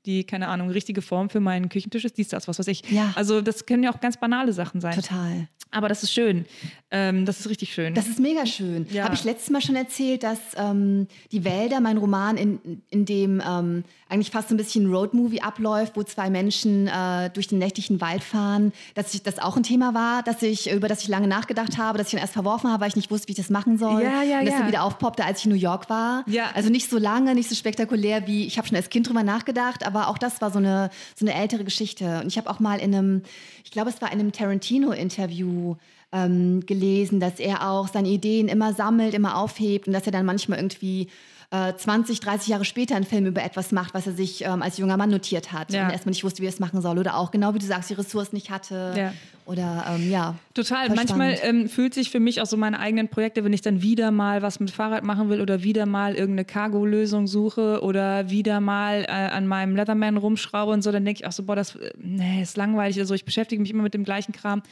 [0.06, 2.88] die, keine Ahnung, richtige Form für meinen Küchentisch ist dies, das, was weiß ich.
[2.90, 3.12] Ja.
[3.14, 4.94] Also das können ja auch ganz banale Sachen sein.
[4.94, 5.48] Total.
[5.72, 6.46] Aber das ist schön.
[6.90, 7.94] Ähm, das ist richtig schön.
[7.94, 8.86] Das ist mega schön.
[8.90, 9.04] Ja.
[9.04, 13.40] Habe ich letztes Mal schon erzählt, dass ähm, Die Wälder, mein Roman, in, in dem
[13.46, 17.58] ähm, eigentlich fast so ein bisschen ein Roadmovie abläuft, wo zwei Menschen äh, durch den
[17.58, 21.08] nächtlichen Wald fahren, dass ich, das auch ein Thema war, dass ich, über das ich
[21.08, 23.38] lange nachgedacht habe, dass ich dann erst verworfen habe, weil ich nicht wusste, wie ich
[23.38, 24.02] das machen soll.
[24.02, 24.60] Ja, ja, Und das ja.
[24.60, 26.24] dann wieder aufpoppte, als ich in New York war.
[26.26, 26.50] Ja.
[26.54, 29.86] Also nicht so lange, nicht so spektakulär wie, ich habe schon als Kind drüber nachgedacht,
[29.90, 32.20] aber auch das war so eine, so eine ältere Geschichte.
[32.20, 33.22] Und ich habe auch mal in einem,
[33.64, 35.76] ich glaube, es war in einem Tarantino-Interview
[36.12, 40.26] ähm, gelesen, dass er auch seine Ideen immer sammelt, immer aufhebt und dass er dann
[40.26, 41.08] manchmal irgendwie
[41.52, 44.78] äh, 20, 30 Jahre später einen Film über etwas macht, was er sich ähm, als
[44.78, 45.84] junger Mann notiert hat Ja.
[45.86, 46.98] und erstmal nicht wusste, wie er es machen soll.
[46.98, 48.94] Oder auch, genau wie du sagst, die Ressourcen nicht hatte.
[48.96, 49.12] Ja.
[49.50, 50.36] Oder ähm, ja.
[50.54, 50.88] Total.
[50.90, 54.12] Manchmal ähm, fühlt sich für mich auch so meine eigenen Projekte, wenn ich dann wieder
[54.12, 59.02] mal was mit Fahrrad machen will oder wieder mal irgendeine Cargo-Lösung suche oder wieder mal
[59.02, 61.90] äh, an meinem Leatherman rumschraube und so, dann denke ich auch so, boah, das äh,
[61.98, 63.14] nee, ist langweilig oder so.
[63.14, 64.62] Ich beschäftige mich immer mit dem gleichen Kram.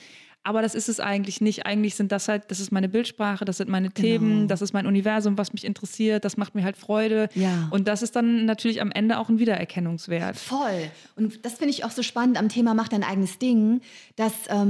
[0.44, 1.66] Aber das ist es eigentlich nicht.
[1.66, 4.46] Eigentlich sind das halt, das ist meine Bildsprache, das sind meine Themen, Genau.
[4.46, 7.28] das ist mein Universum, was mich interessiert, das macht mir halt Freude.
[7.34, 7.68] Ja.
[7.70, 10.36] Und das ist dann natürlich am Ende auch ein Wiedererkennungswert.
[10.36, 10.90] Voll.
[11.16, 13.82] Und das finde ich auch so spannend am Thema Mach dein eigenes Ding,
[14.16, 14.67] dass ähm,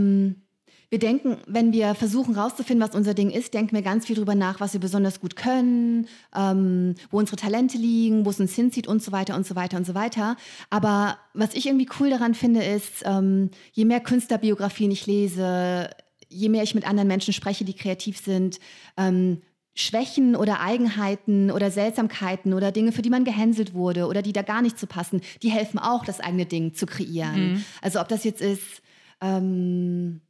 [0.90, 4.34] wir denken, wenn wir versuchen rauszufinden, was unser Ding ist, denken wir ganz viel drüber
[4.34, 8.86] nach, was wir besonders gut können, ähm, wo unsere Talente liegen, wo es uns hinzieht
[8.86, 10.36] und so weiter und so weiter und so weiter.
[10.70, 15.90] Aber was ich irgendwie cool daran finde, ist, ähm, je mehr Künstlerbiografien ich lese,
[16.30, 18.58] je mehr ich mit anderen Menschen spreche, die kreativ sind,
[18.96, 19.42] ähm,
[19.74, 24.42] Schwächen oder Eigenheiten oder Seltsamkeiten oder Dinge, für die man gehänselt wurde oder die da
[24.42, 27.64] gar nicht zu passen, die helfen auch, das eigene Ding zu kreieren.
[27.80, 28.82] Also ob das jetzt ist,
[29.20, 30.20] ähm,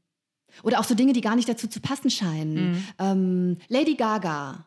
[0.63, 2.85] oder auch so Dinge, die gar nicht dazu zu passen scheinen.
[2.99, 4.67] Ähm, Lady Gaga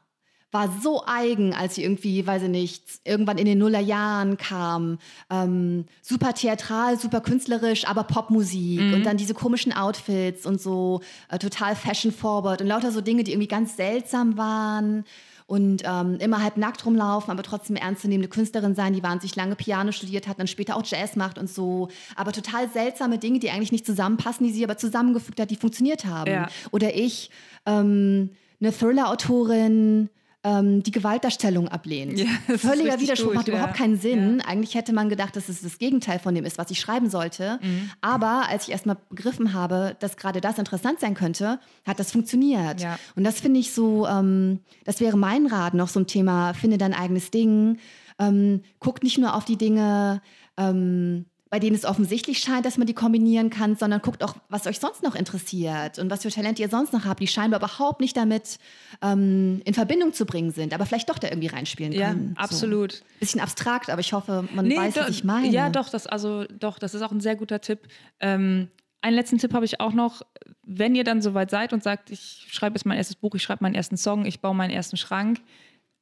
[0.52, 5.00] war so eigen, als sie irgendwie, weiß ich nicht, irgendwann in den Nullerjahren kam.
[5.30, 11.40] Ähm, super theatral, super künstlerisch, aber Popmusik und dann diese komischen Outfits und so äh,
[11.40, 15.06] total fashion forward und lauter so Dinge, die irgendwie ganz seltsam waren
[15.52, 19.92] und ähm, immer halb nackt rumlaufen, aber trotzdem ernstzunehmende Künstlerin sein, die wahnsinnig lange Piano
[19.92, 21.90] studiert hat, dann später auch Jazz macht und so.
[22.16, 26.06] Aber total seltsame Dinge, die eigentlich nicht zusammenpassen, die sie aber zusammengefügt hat, die funktioniert
[26.06, 26.32] haben.
[26.32, 26.48] Ja.
[26.72, 27.32] Oder ich,
[27.66, 28.30] ähm,
[28.62, 30.10] eine Thriller-Autorin,
[30.44, 32.20] ähm, die Gewaltdarstellung ablehnt.
[32.20, 33.56] Ja, Völliger Widerspruch, gut, macht ja.
[33.56, 34.42] überhaupt keinen Sinn.
[34.42, 37.60] Eigentlich hätte man gedacht, dass es das Gegenteil von dem ist, was ich schreiben sollte.
[37.62, 37.92] Mhm.
[38.02, 42.82] Aber als ich erstmal begriffen habe, dass gerade das interessant sein könnte, hat das funktioniert.
[42.82, 42.98] Ja.
[43.16, 46.78] Und das finde ich so, ähm, das wäre mein Rat noch so ein Thema, finde
[46.78, 47.78] dein eigenes Ding.
[48.20, 50.22] Ähm, guck nicht nur auf die Dinge,
[50.58, 54.66] ähm, bei denen es offensichtlich scheint, dass man die kombinieren kann, sondern guckt auch, was
[54.66, 58.02] euch sonst noch interessiert und was für Talente ihr sonst noch habt, die scheinbar überhaupt
[58.02, 58.58] nicht damit
[59.02, 62.34] ähm, in Verbindung zu bringen sind, aber vielleicht doch da irgendwie reinspielen Ja, können.
[62.38, 62.94] absolut.
[62.94, 63.04] So.
[63.20, 65.50] Bisschen abstrakt, aber ich hoffe, man weiß, do- was ich meine.
[65.50, 67.80] Ja, doch, das, also, doch, das ist auch ein sehr guter Tipp.
[68.20, 68.70] Ähm,
[69.02, 70.22] einen letzten Tipp habe ich auch noch.
[70.64, 73.64] Wenn ihr dann soweit seid und sagt, ich schreibe jetzt mein erstes Buch, ich schreibe
[73.64, 75.42] meinen ersten Song, ich baue meinen ersten Schrank,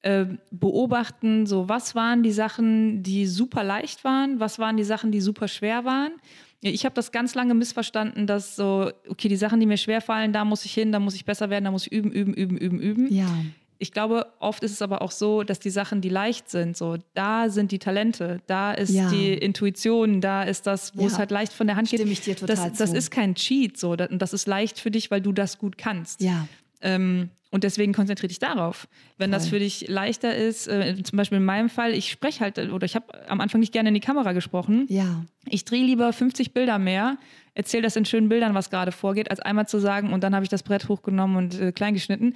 [0.02, 5.12] äh, beobachten, so was waren die Sachen, die super leicht waren, was waren die Sachen,
[5.12, 6.12] die super schwer waren.
[6.62, 10.34] Ich habe das ganz lange missverstanden, dass so, okay, die Sachen, die mir schwer fallen,
[10.34, 12.58] da muss ich hin, da muss ich besser werden, da muss ich üben, üben, üben,
[12.58, 13.14] üben, üben.
[13.14, 13.28] Ja.
[13.82, 16.98] Ich glaube, oft ist es aber auch so, dass die Sachen, die leicht sind, so
[17.14, 19.10] da sind die Talente, da ist Ja.
[19.10, 21.08] die Intuition, da ist das, wo Ja.
[21.08, 22.00] es halt leicht von der Hand geht.
[22.02, 22.98] Stimme ich dir total das, das zu.
[22.98, 26.20] ist kein Cheat, so das, das ist leicht für dich, weil du das gut kannst.
[26.20, 26.46] Ja.
[26.82, 28.88] Ähm, und deswegen konzentriere dich darauf.
[29.18, 29.58] Wenn das Voll.
[29.58, 32.96] für dich leichter ist, äh, zum Beispiel in meinem Fall, ich spreche halt, oder ich
[32.96, 34.86] habe am Anfang nicht gerne in die Kamera gesprochen.
[34.90, 35.26] Ja.
[35.46, 37.18] Ich drehe lieber 50 Bilder mehr,
[37.56, 40.44] erzähle das in schönen Bildern, was gerade vorgeht, als einmal zu sagen, und dann habe
[40.44, 42.36] ich das Brett hochgenommen und äh, klein geschnitten.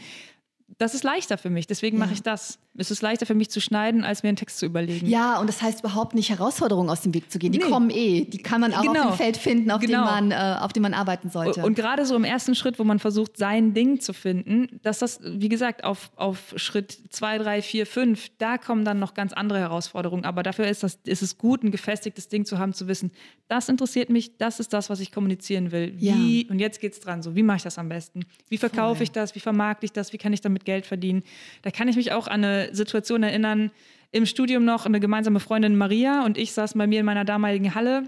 [0.77, 2.05] Das ist leichter für mich, deswegen Ja.
[2.05, 2.59] mache ich das.
[2.75, 5.07] Es ist leichter für mich zu schneiden, als mir einen Text zu überlegen.
[5.07, 7.51] Ja, und das heißt überhaupt nicht, Herausforderungen aus dem Weg zu gehen.
[7.51, 7.65] Die Nee.
[7.65, 8.25] kommen eh.
[8.25, 9.01] Die kann man auch Genau.
[9.09, 9.99] auf dem Feld finden, auf, Genau.
[9.99, 11.63] dem man, äh, auf dem man arbeiten sollte.
[11.63, 15.19] Und gerade so im ersten Schritt, wo man versucht, sein Ding zu finden, dass das,
[15.23, 19.59] wie gesagt, auf, auf Schritt zwei, drei, vier, fünf, da kommen dann noch ganz andere
[19.59, 20.25] Herausforderungen.
[20.25, 23.11] Aber dafür ist, das, ist es gut, ein gefestigtes Ding zu haben, zu wissen,
[23.47, 25.93] das interessiert mich, das ist das, was ich kommunizieren will.
[25.97, 28.21] Wie, und jetzt geht's dran, so, wie mache ich das am besten?
[28.49, 29.03] Wie verkaufe Voll.
[29.03, 29.35] ich das?
[29.35, 30.11] Wie vermarkte ich das?
[30.11, 31.23] Wie kann ich damit Geld verdienen?
[31.61, 33.71] Da kann ich mich auch an eine Situation erinnern,
[34.11, 37.73] im Studium noch, eine gemeinsame Freundin Maria und ich saßen bei mir in meiner damaligen
[37.75, 38.07] Halle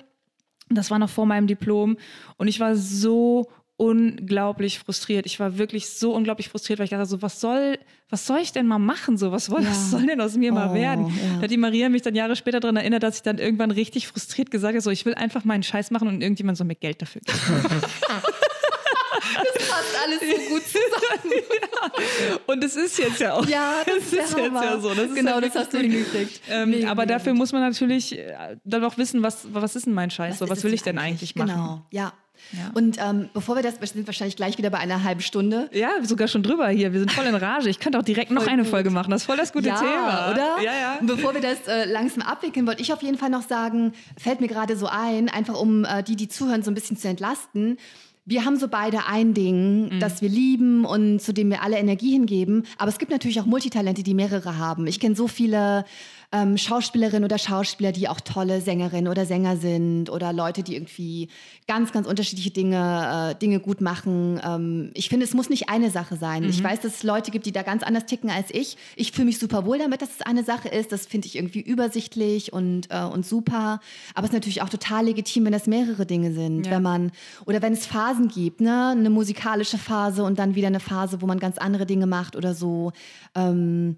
[0.70, 1.96] das war noch vor meinem Diplom.
[2.38, 5.28] Und ich war so unglaublich frustriert.
[5.28, 7.78] Ich war wirklich so unglaublich frustriert, weil ich dachte so, was soll,
[8.10, 9.16] was soll ich denn mal machen?
[9.16, 9.70] So, was, soll- Ja.
[9.70, 11.06] was soll denn aus mir mal Oh, werden?
[11.08, 11.36] ja.
[11.36, 14.08] Da hat die Maria mich dann Jahre später daran erinnert, dass ich dann irgendwann richtig
[14.08, 17.00] frustriert gesagt habe, so, ich will einfach meinen Scheiß machen und irgendjemand soll mir Geld
[17.00, 17.38] dafür geben.
[19.34, 21.44] das passt alles so gut zusammen.
[22.46, 23.46] und es ist jetzt ja auch.
[23.48, 24.94] Ja, das ist, ist jetzt ja so.
[24.94, 26.42] Das genau, das hast du hingekriegt.
[26.50, 29.94] Ähm, aber mega dafür muss man natürlich äh, dann auch wissen, was, was ist denn
[29.94, 30.40] mein Scheiß?
[30.40, 31.50] so, was es will ich denn eigentlich machen?
[31.50, 32.14] Genau, ja.
[32.52, 32.72] Ja.
[32.74, 35.70] Und ähm, bevor wir das, wir sind wahrscheinlich gleich wieder bei einer halben Stunde.
[35.72, 36.94] Ja, sogar schon drüber hier.
[36.94, 37.70] Wir sind voll in Rage.
[37.70, 38.66] Ich könnte auch direkt noch eine.
[38.66, 39.12] Folge machen.
[39.12, 40.32] Das ist voll das gute ja, Thema.
[40.32, 40.62] oder?
[40.62, 40.98] Ja, ja.
[41.00, 44.42] Und bevor wir das äh, langsam abwickeln, wollte ich auf jeden Fall noch sagen, fällt
[44.42, 47.78] mir gerade so ein, einfach um äh, die, die zuhören, so ein bisschen zu entlasten.
[48.26, 50.00] Wir haben so beide ein Ding, mhm.
[50.00, 52.64] das wir lieben und zu dem wir alle Energie hingeben.
[52.78, 54.88] Aber es gibt natürlich auch Multitalente, die mehrere haben.
[54.88, 55.86] Ich kenne so viele
[56.36, 61.30] ähm, Schauspielerinnen oder Schauspieler, die auch tolle Sängerinnen oder Sänger sind oder Leute, die irgendwie
[61.66, 64.42] ganz, ganz unterschiedliche Dinge, äh, Dinge gut machen.
[64.44, 66.44] Ähm, ich finde, es muss nicht eine Sache sein.
[66.44, 66.50] Mhm.
[66.50, 68.76] Ich weiß, dass es Leute gibt, die da ganz anders ticken als ich.
[68.98, 70.92] Ich fühle mich super wohl damit, dass es eine Sache ist.
[70.92, 73.80] Das finde ich irgendwie übersichtlich und, äh, und super.
[74.14, 76.66] Aber es ist natürlich auch total legitim, wenn das mehrere Dinge sind.
[76.66, 76.74] Ja.
[76.74, 77.12] Wenn man,
[77.46, 78.90] oder wenn es Phasen gibt, ne?
[78.90, 82.54] eine musikalische Phase und dann wieder eine Phase, wo man ganz andere Dinge macht oder
[82.54, 82.92] so.
[83.36, 83.96] Ähm,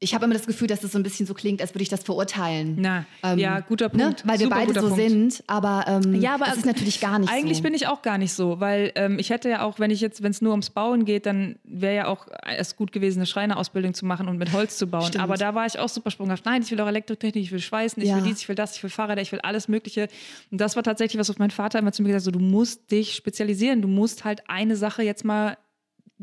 [0.00, 1.88] ich habe immer das Gefühl, dass das so ein bisschen so klingt, als würde ich
[1.88, 2.76] das verurteilen.
[2.78, 4.04] Na, ähm, ja, guter ne?
[4.04, 4.24] Punkt.
[4.24, 4.30] Ne?
[4.30, 4.96] Weil wir beide so Punkt.
[4.96, 7.62] sind, aber, ähm, ja, aber das ist natürlich gar nicht eigentlich so.
[7.64, 10.22] bin ich auch gar nicht so, weil ähm, ich hätte ja auch, wenn ich jetzt,
[10.22, 13.92] wenn es nur ums Bauen geht, dann wäre ja auch es gut gewesen, eine Schreinerausbildung
[13.92, 15.06] zu machen und mit Holz zu bauen.
[15.06, 15.24] Stimmt.
[15.24, 16.44] Aber da war ich auch super sprunghaft.
[16.44, 18.16] Nein, ich will auch Elektrotechnik, ich will Schweißen, ich ja.
[18.16, 20.08] will dies, ich will das, ich will Fahrräder, ich will alles Mögliche.
[20.52, 22.44] Und das war tatsächlich was, was mein Vater immer zu mir gesagt hat: so, Du
[22.44, 25.56] musst dich spezialisieren, du musst halt eine Sache jetzt mal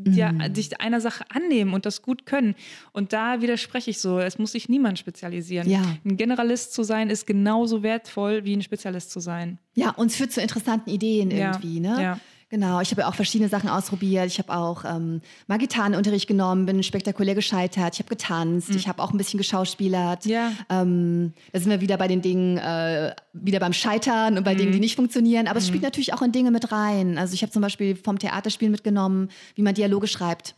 [0.04, 0.54] ja, mhm.
[0.54, 2.54] sich einer Sache annehmen und das gut können.
[2.92, 5.68] Und da widerspreche ich so, es muss sich niemand spezialisieren.
[5.68, 5.82] Ja.
[6.04, 9.58] Ein Generalist zu sein ist genauso wertvoll wie ein Spezialist zu sein.
[9.74, 11.96] Ja, und es führt zu interessanten Ideen irgendwie, ja.
[11.96, 12.02] ne?
[12.02, 12.20] Ja.
[12.48, 14.26] Genau, ich habe ja auch verschiedene Sachen ausprobiert.
[14.26, 17.94] Ich habe auch ähm, mal Gitarrenunterricht genommen, bin spektakulär gescheitert.
[17.94, 18.76] Ich habe getanzt, mhm.
[18.76, 20.26] ich habe auch ein bisschen geschauspielert.
[20.26, 20.52] Ja.
[20.70, 24.58] Ähm, da sind wir wieder bei den Dingen, äh, wieder beim Scheitern und bei mhm.
[24.58, 25.48] Dingen, die nicht funktionieren.
[25.48, 25.62] Aber mhm.
[25.62, 27.18] es spielt natürlich auch in Dinge mit rein.
[27.18, 30.54] Also ich habe zum Beispiel vom Theaterspiel mitgenommen, wie man Dialoge schreibt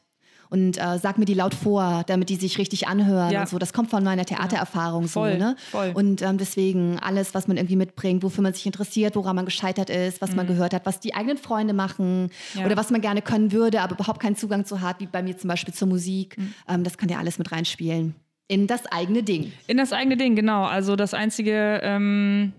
[0.50, 3.40] und äh, sag mir die laut vor, damit die sich richtig anhören ja.
[3.40, 3.58] und so.
[3.58, 5.08] Das kommt von meiner Theatererfahrung ja.
[5.08, 5.56] voll, so, ne?
[5.70, 5.90] Voll.
[5.94, 9.90] Und ähm, deswegen alles, was man irgendwie mitbringt, wofür man sich interessiert, woran man gescheitert
[9.90, 10.36] ist, was mhm.
[10.36, 12.64] man gehört hat, was die eigenen Freunde machen ja.
[12.64, 15.36] oder was man gerne können würde, aber überhaupt keinen Zugang zu hat, wie bei mir
[15.36, 16.38] zum Beispiel zur Musik.
[16.38, 16.54] Mhm.
[16.68, 18.14] Ähm, das kann ja alles mit reinspielen.
[18.50, 19.52] In das eigene Ding.
[19.66, 20.64] In das eigene Ding, genau.
[20.64, 22.52] Also das einzige ähm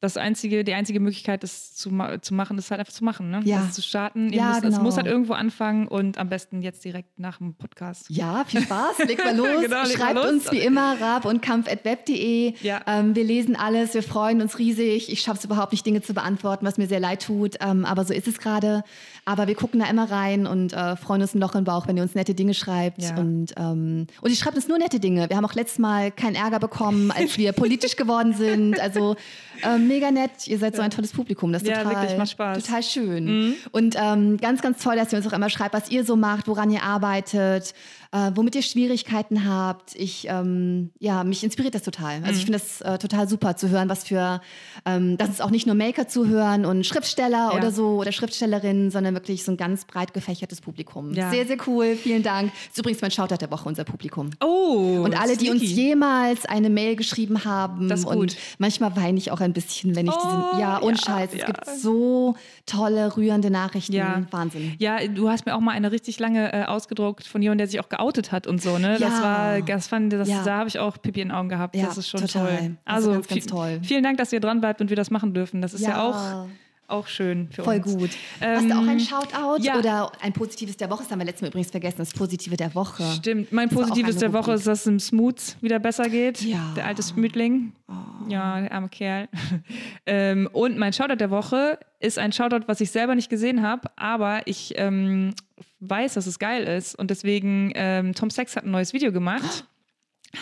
[0.00, 1.90] das einzige, die einzige Möglichkeit, das zu,
[2.20, 3.40] zu machen, ist halt einfach zu machen, ne?
[3.44, 3.60] Ja.
[3.62, 4.32] Das zu starten.
[4.32, 4.76] Ja, muss, genau.
[4.76, 8.06] Es muss halt irgendwo anfangen und am besten jetzt direkt nach dem Podcast.
[8.10, 8.98] Ja, viel Spaß.
[9.06, 9.62] Legt mal los.
[9.62, 10.32] genau, Schreibt mal los.
[10.32, 12.54] uns wie immer rab und kampf.web.de.
[12.62, 12.80] Ja.
[12.86, 15.10] Ähm, wir lesen alles, wir freuen uns riesig.
[15.10, 17.56] Ich schaffe es überhaupt nicht, Dinge zu beantworten, was mir sehr leid tut.
[17.60, 18.82] Ähm, aber so ist es gerade.
[19.24, 21.96] Aber wir gucken da immer rein und äh, freuen uns ein Loch im Bauch, wenn
[21.96, 23.02] ihr uns nette Dinge schreibt.
[23.02, 23.16] Ja.
[23.16, 25.28] Und, ähm, und ihr schreibt uns nur nette Dinge.
[25.28, 28.78] Wir haben auch letztes Mal keinen Ärger bekommen, als wir politisch geworden sind.
[28.80, 29.16] Also
[29.62, 30.46] ähm, mega nett.
[30.46, 31.52] Ihr seid so ein tolles Publikum.
[31.52, 32.64] Das ist ja, total, wirklich, macht Spaß.
[32.64, 33.24] total schön.
[33.24, 33.54] Mhm.
[33.72, 36.48] Und ähm, ganz, ganz toll, dass ihr uns auch immer schreibt, was ihr so macht,
[36.48, 37.74] woran ihr arbeitet
[38.12, 39.94] äh, womit ihr Schwierigkeiten habt.
[39.94, 42.16] Ich, ähm, ja, mich inspiriert das total.
[42.16, 42.36] Also mhm.
[42.38, 44.40] ich finde das äh, total super zu hören, was für,
[44.84, 47.56] ähm, dass es auch nicht nur Maker zuhören und Schriftsteller ja.
[47.56, 51.12] oder so oder Schriftstellerinnen, sondern wirklich so ein ganz breit gefächertes Publikum.
[51.14, 51.30] Ja.
[51.30, 51.96] Sehr, sehr cool.
[51.96, 52.52] Vielen Dank.
[52.52, 54.30] Das ist übrigens mein Shoutout der Woche, unser Publikum.
[54.42, 55.02] Oh.
[55.04, 57.88] Und alle, die uns jemals eine Mail geschrieben haben.
[57.88, 58.16] Das ist gut.
[58.16, 61.30] Und manchmal weine ich auch ein bisschen, wenn ich oh, diesen, ja, und ja, Scheiß.
[61.32, 62.36] Es gibt so
[62.66, 64.26] tolle, rührende Nachrichten.
[64.30, 64.74] Wahnsinn.
[64.78, 67.80] Ja, du hast mir auch mal eine richtig lange äh, ausgedruckt von jemandem, der sich
[67.80, 68.92] auch geoutet hat und so, ne?
[68.92, 68.98] Ja.
[68.98, 70.42] Das war, das fand, das, ja.
[70.44, 71.76] da habe ich auch Pipi in den Augen gehabt.
[71.76, 72.46] Ja, das ist schon total.
[72.46, 72.76] toll.
[72.84, 73.80] Also, also ganz, ganz toll.
[73.82, 75.60] Vielen Dank, dass ihr dran bleibt und wir das machen dürfen.
[75.60, 76.46] Das ist ja, auch
[76.88, 77.92] auch schön für Voll uns.
[77.92, 78.10] Voll gut.
[78.40, 79.78] Ähm, Hast du auch ein Shoutout ja.
[79.78, 81.02] oder ein Positives der Woche?
[81.02, 83.02] Das haben wir letztes Mal übrigens vergessen, das Positive der Woche.
[83.16, 83.52] Stimmt.
[83.52, 86.40] Mein Positives der Woche ist, dass es im Smooth wieder besser geht.
[86.42, 86.72] Ja.
[86.76, 87.72] Der alte Smoothling.
[87.88, 87.92] Oh.
[88.28, 89.28] Ja, der arme Kerl.
[90.06, 93.90] ähm, und mein Shoutout der Woche ist ein Shoutout, was ich selber nicht gesehen habe,
[93.96, 95.34] aber ich ähm,
[95.80, 96.94] weiß, dass es geil ist.
[96.94, 99.66] Und deswegen, ähm, Tom Sex hat ein neues Video gemacht.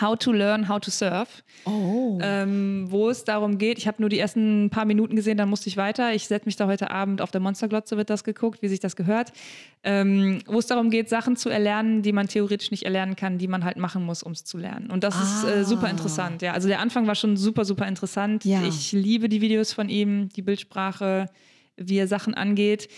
[0.01, 2.19] How to Learn How to Surf, oh.
[2.21, 5.69] ähm, wo es darum geht, ich habe nur die ersten paar Minuten gesehen, dann musste
[5.69, 6.15] ich weiter.
[6.15, 8.97] Ich setze mich da heute Abend auf der Monsterglotze, wird das geguckt, wie sich das
[8.97, 9.33] gehört,
[9.85, 13.47] ähm, wo es darum geht, Sachen zu erlernen, die man theoretisch nicht erlernen kann, die
[13.47, 14.91] man halt machen muss, um es zu lernen.
[14.91, 15.23] Und das ah.
[15.23, 15.91] ist äh, super ah.
[15.91, 16.43] interessant.
[16.43, 18.45] Ja, also der Anfang war schon super, super interessant.
[18.45, 18.65] Ja.
[18.65, 21.29] Ich liebe die Videos von ihm, die Bildsprache,
[21.77, 22.89] wie er Sachen angeht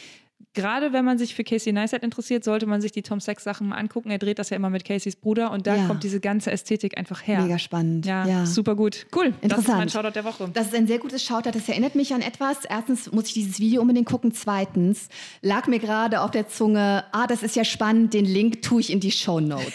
[0.57, 3.69] gerade wenn man sich für Casey Neistat interessiert, sollte man sich die Tom Sachs Sachen
[3.69, 4.11] mal angucken.
[4.11, 5.87] Er dreht das ja immer mit Caseys Bruder und da ja.
[5.87, 7.43] kommt diese ganze Ästhetik einfach her.
[7.43, 8.07] Mega spannend.
[8.07, 8.47] Ja, ja.
[8.47, 9.07] super gut.
[9.15, 9.27] Cool.
[9.43, 9.51] Interessant.
[9.51, 10.51] Das ist mein Shoutout der Woche.
[10.53, 11.53] Das ist ein sehr gutes Shoutout.
[11.53, 12.65] Das erinnert mich an etwas.
[12.65, 14.33] Erstens muss ich dieses Video unbedingt gucken.
[14.33, 15.09] Zweitens
[15.43, 18.91] lag mir gerade auf der Zunge, ah, das ist ja spannend, den Link tue ich
[18.91, 19.75] in die Show Notes.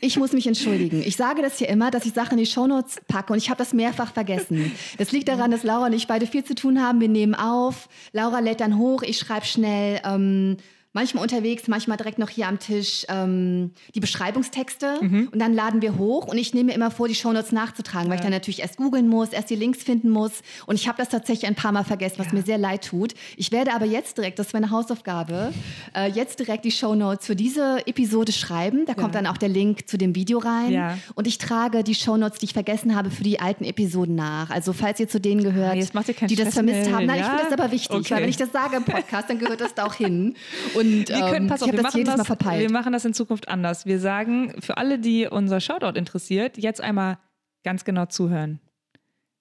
[0.00, 1.02] Ich muss mich entschuldigen.
[1.04, 3.50] Ich sage das hier immer, dass ich Sachen in die Show Notes packe und ich
[3.50, 4.72] habe das mehrfach vergessen.
[4.98, 7.00] Das liegt daran, dass Laura und ich beide viel zu tun haben.
[7.00, 10.56] Wir nehmen auf, Laura lädt dann hoch, ich schreibe schnell, ähm, Um.
[10.94, 15.96] Manchmal unterwegs, manchmal direkt noch hier am Tisch ähm, die Beschreibungstexte und dann laden wir
[15.98, 18.76] hoch und ich nehme mir immer vor, die Shownotes nachzutragen, weil ich dann natürlich erst
[18.76, 20.32] googeln muss, erst die Links finden muss
[20.66, 23.14] und ich habe das tatsächlich ein paar Mal vergessen, was mir sehr leid tut.
[23.36, 25.52] Ich werde aber jetzt direkt, das ist meine Hausaufgabe,
[25.96, 28.84] äh, jetzt direkt die Shownotes für diese Episode schreiben.
[28.86, 30.98] Da kommt dann auch der Link zu dem Video rein Ja.
[31.14, 34.50] und ich trage die Shownotes, die ich vergessen habe, für die alten Episoden nach.
[34.50, 37.06] Also falls ihr zu denen gehört, Ah, keinen die das Stress vermisst mehr, haben.
[37.06, 37.28] Nein, ich ja?
[37.38, 38.10] finde das aber wichtig, Okay.
[38.10, 40.34] weil wenn ich das sage im Podcast, dann gehört das da auch hin.
[40.74, 42.60] Und Wir können, ähm, pass ich auf, habe wir das machen das, verpeilt.
[42.62, 43.86] wir machen das in Zukunft anders.
[43.86, 47.18] Wir sagen, für alle, die unser Shoutout interessiert, jetzt einmal
[47.64, 48.60] ganz genau zuhören.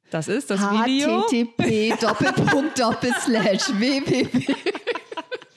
[0.09, 1.21] Das ist das Video.
[1.27, 1.95] http
[3.79, 4.55] www.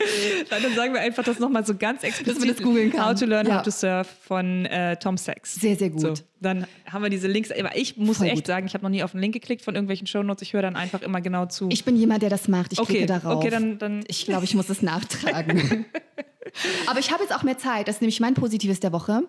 [0.51, 2.37] Dann sagen wir einfach das nochmal so ganz explizit.
[2.37, 3.07] Dass man das googeln kann.
[3.07, 3.59] How to Learn Ja.
[3.59, 5.55] How to Surf von äh, Tom Sachs.
[5.55, 6.01] Sehr, sehr gut.
[6.01, 7.51] So, dann haben wir diese Links.
[7.51, 8.47] Aber ich muss Voll echt gut.
[8.47, 10.43] sagen, ich habe noch nie auf einen Link geklickt von irgendwelchen Shownotes.
[10.43, 11.69] Ich höre dann einfach immer genau zu.
[11.71, 12.73] Ich bin jemand, der das macht.
[12.73, 13.37] Ich okay, klicke darauf.
[13.37, 15.87] okay, dann, dann ich glaube, ich muss es nachtragen.
[16.87, 17.89] Aber ich habe jetzt auch mehr Zeit.
[17.89, 19.23] Das ist nämlich mein Positives der Woche.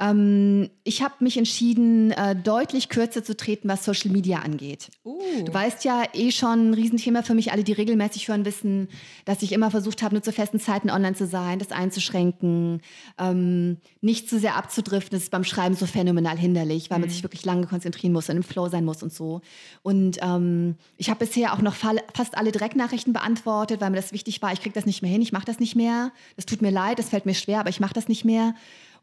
[0.00, 4.90] Ähm, ich habe mich entschieden, äh, deutlich kürzer zu treten, was Social Media angeht.
[5.04, 5.20] Uh.
[5.44, 7.52] Du weißt ja eh schon, ein Riesenthema für mich.
[7.52, 8.88] Alle, die regelmäßig hören, wissen,
[9.24, 12.80] dass ich immer versucht habe, nur zu festen Zeiten online zu sein, das einzuschränken,
[13.18, 15.16] ähm, nicht zu sehr abzudriften.
[15.16, 18.36] Das ist beim Schreiben so phänomenal hinderlich, weil man sich wirklich lange konzentrieren muss und
[18.36, 19.40] im Flow sein muss und so.
[19.82, 24.42] Und ähm, ich habe bisher auch noch fast alle Direktnachrichten beantwortet, weil mir das wichtig
[24.42, 24.52] war.
[24.52, 26.12] Ich kriege das nicht mehr hin, ich mache das nicht mehr.
[26.36, 28.54] Das tut mir leid, das fällt mir schwer, aber ich mache das nicht mehr.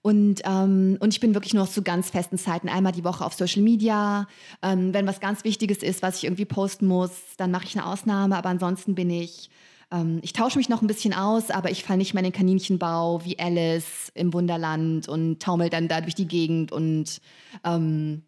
[0.01, 3.23] Und, ähm, und ich bin wirklich nur noch zu ganz festen Zeiten einmal die Woche
[3.23, 4.27] auf Social Media.
[4.63, 7.85] Ähm, wenn was ganz Wichtiges ist, was ich irgendwie posten muss, dann mache ich eine
[7.85, 8.35] Ausnahme.
[8.35, 9.49] Aber ansonsten bin ich,
[9.91, 12.37] ähm, ich tausche mich noch ein bisschen aus, aber ich falle nicht mehr in den
[12.37, 17.21] Kaninchenbau wie Alice im Wunderland und taumel dann da durch die Gegend und
[17.63, 18.23] ähm,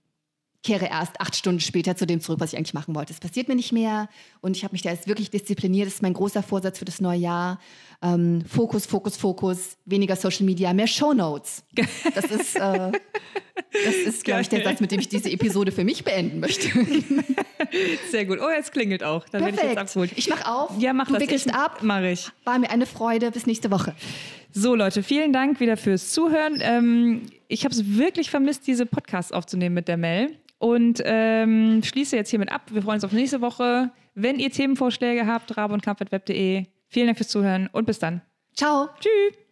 [0.64, 3.14] kehre erst acht Stunden später zu dem zurück, was ich eigentlich machen wollte.
[3.14, 4.10] Das passiert mir nicht mehr
[4.42, 5.88] und ich habe mich da jetzt wirklich diszipliniert.
[5.88, 7.60] Das ist mein großer Vorsatz für das neue Jahr.
[8.02, 11.64] Ähm, Fokus, Fokus, Fokus, weniger Social Media, mehr Shownotes.
[12.16, 12.92] Das ist, äh,
[13.72, 14.64] das ist glaube ich, der.
[14.64, 16.70] Satz, mit dem ich diese Episode für mich beenden möchte.
[18.12, 18.40] Sehr gut.
[18.42, 19.28] Oh, jetzt klingelt auch.
[19.30, 19.90] Dann werde ich jetzt Perfekt.
[19.90, 20.12] abgeholt.
[20.16, 20.72] Ich mach auf.
[20.80, 21.22] Ja, mach du das.
[21.22, 21.80] wickelst ich, ab.
[21.82, 22.30] Mach ich.
[22.46, 23.32] War mir eine Freude.
[23.32, 23.96] Bis nächste Woche.
[24.56, 26.60] So, Leute, vielen Dank wieder fürs Zuhören.
[26.62, 30.38] Ähm, ich habe es wirklich vermisst, diese Podcasts aufzunehmen mit der Mel.
[30.60, 32.62] Und ähm, schließe jetzt hiermit ab.
[32.72, 33.92] Wir freuen uns auf nächste Woche.
[34.14, 38.22] Wenn ihr Themenvorschläge habt, rabe und Vielen Dank fürs Zuhören und bis dann.
[38.56, 38.90] Ciao.
[39.00, 39.43] Tschüss.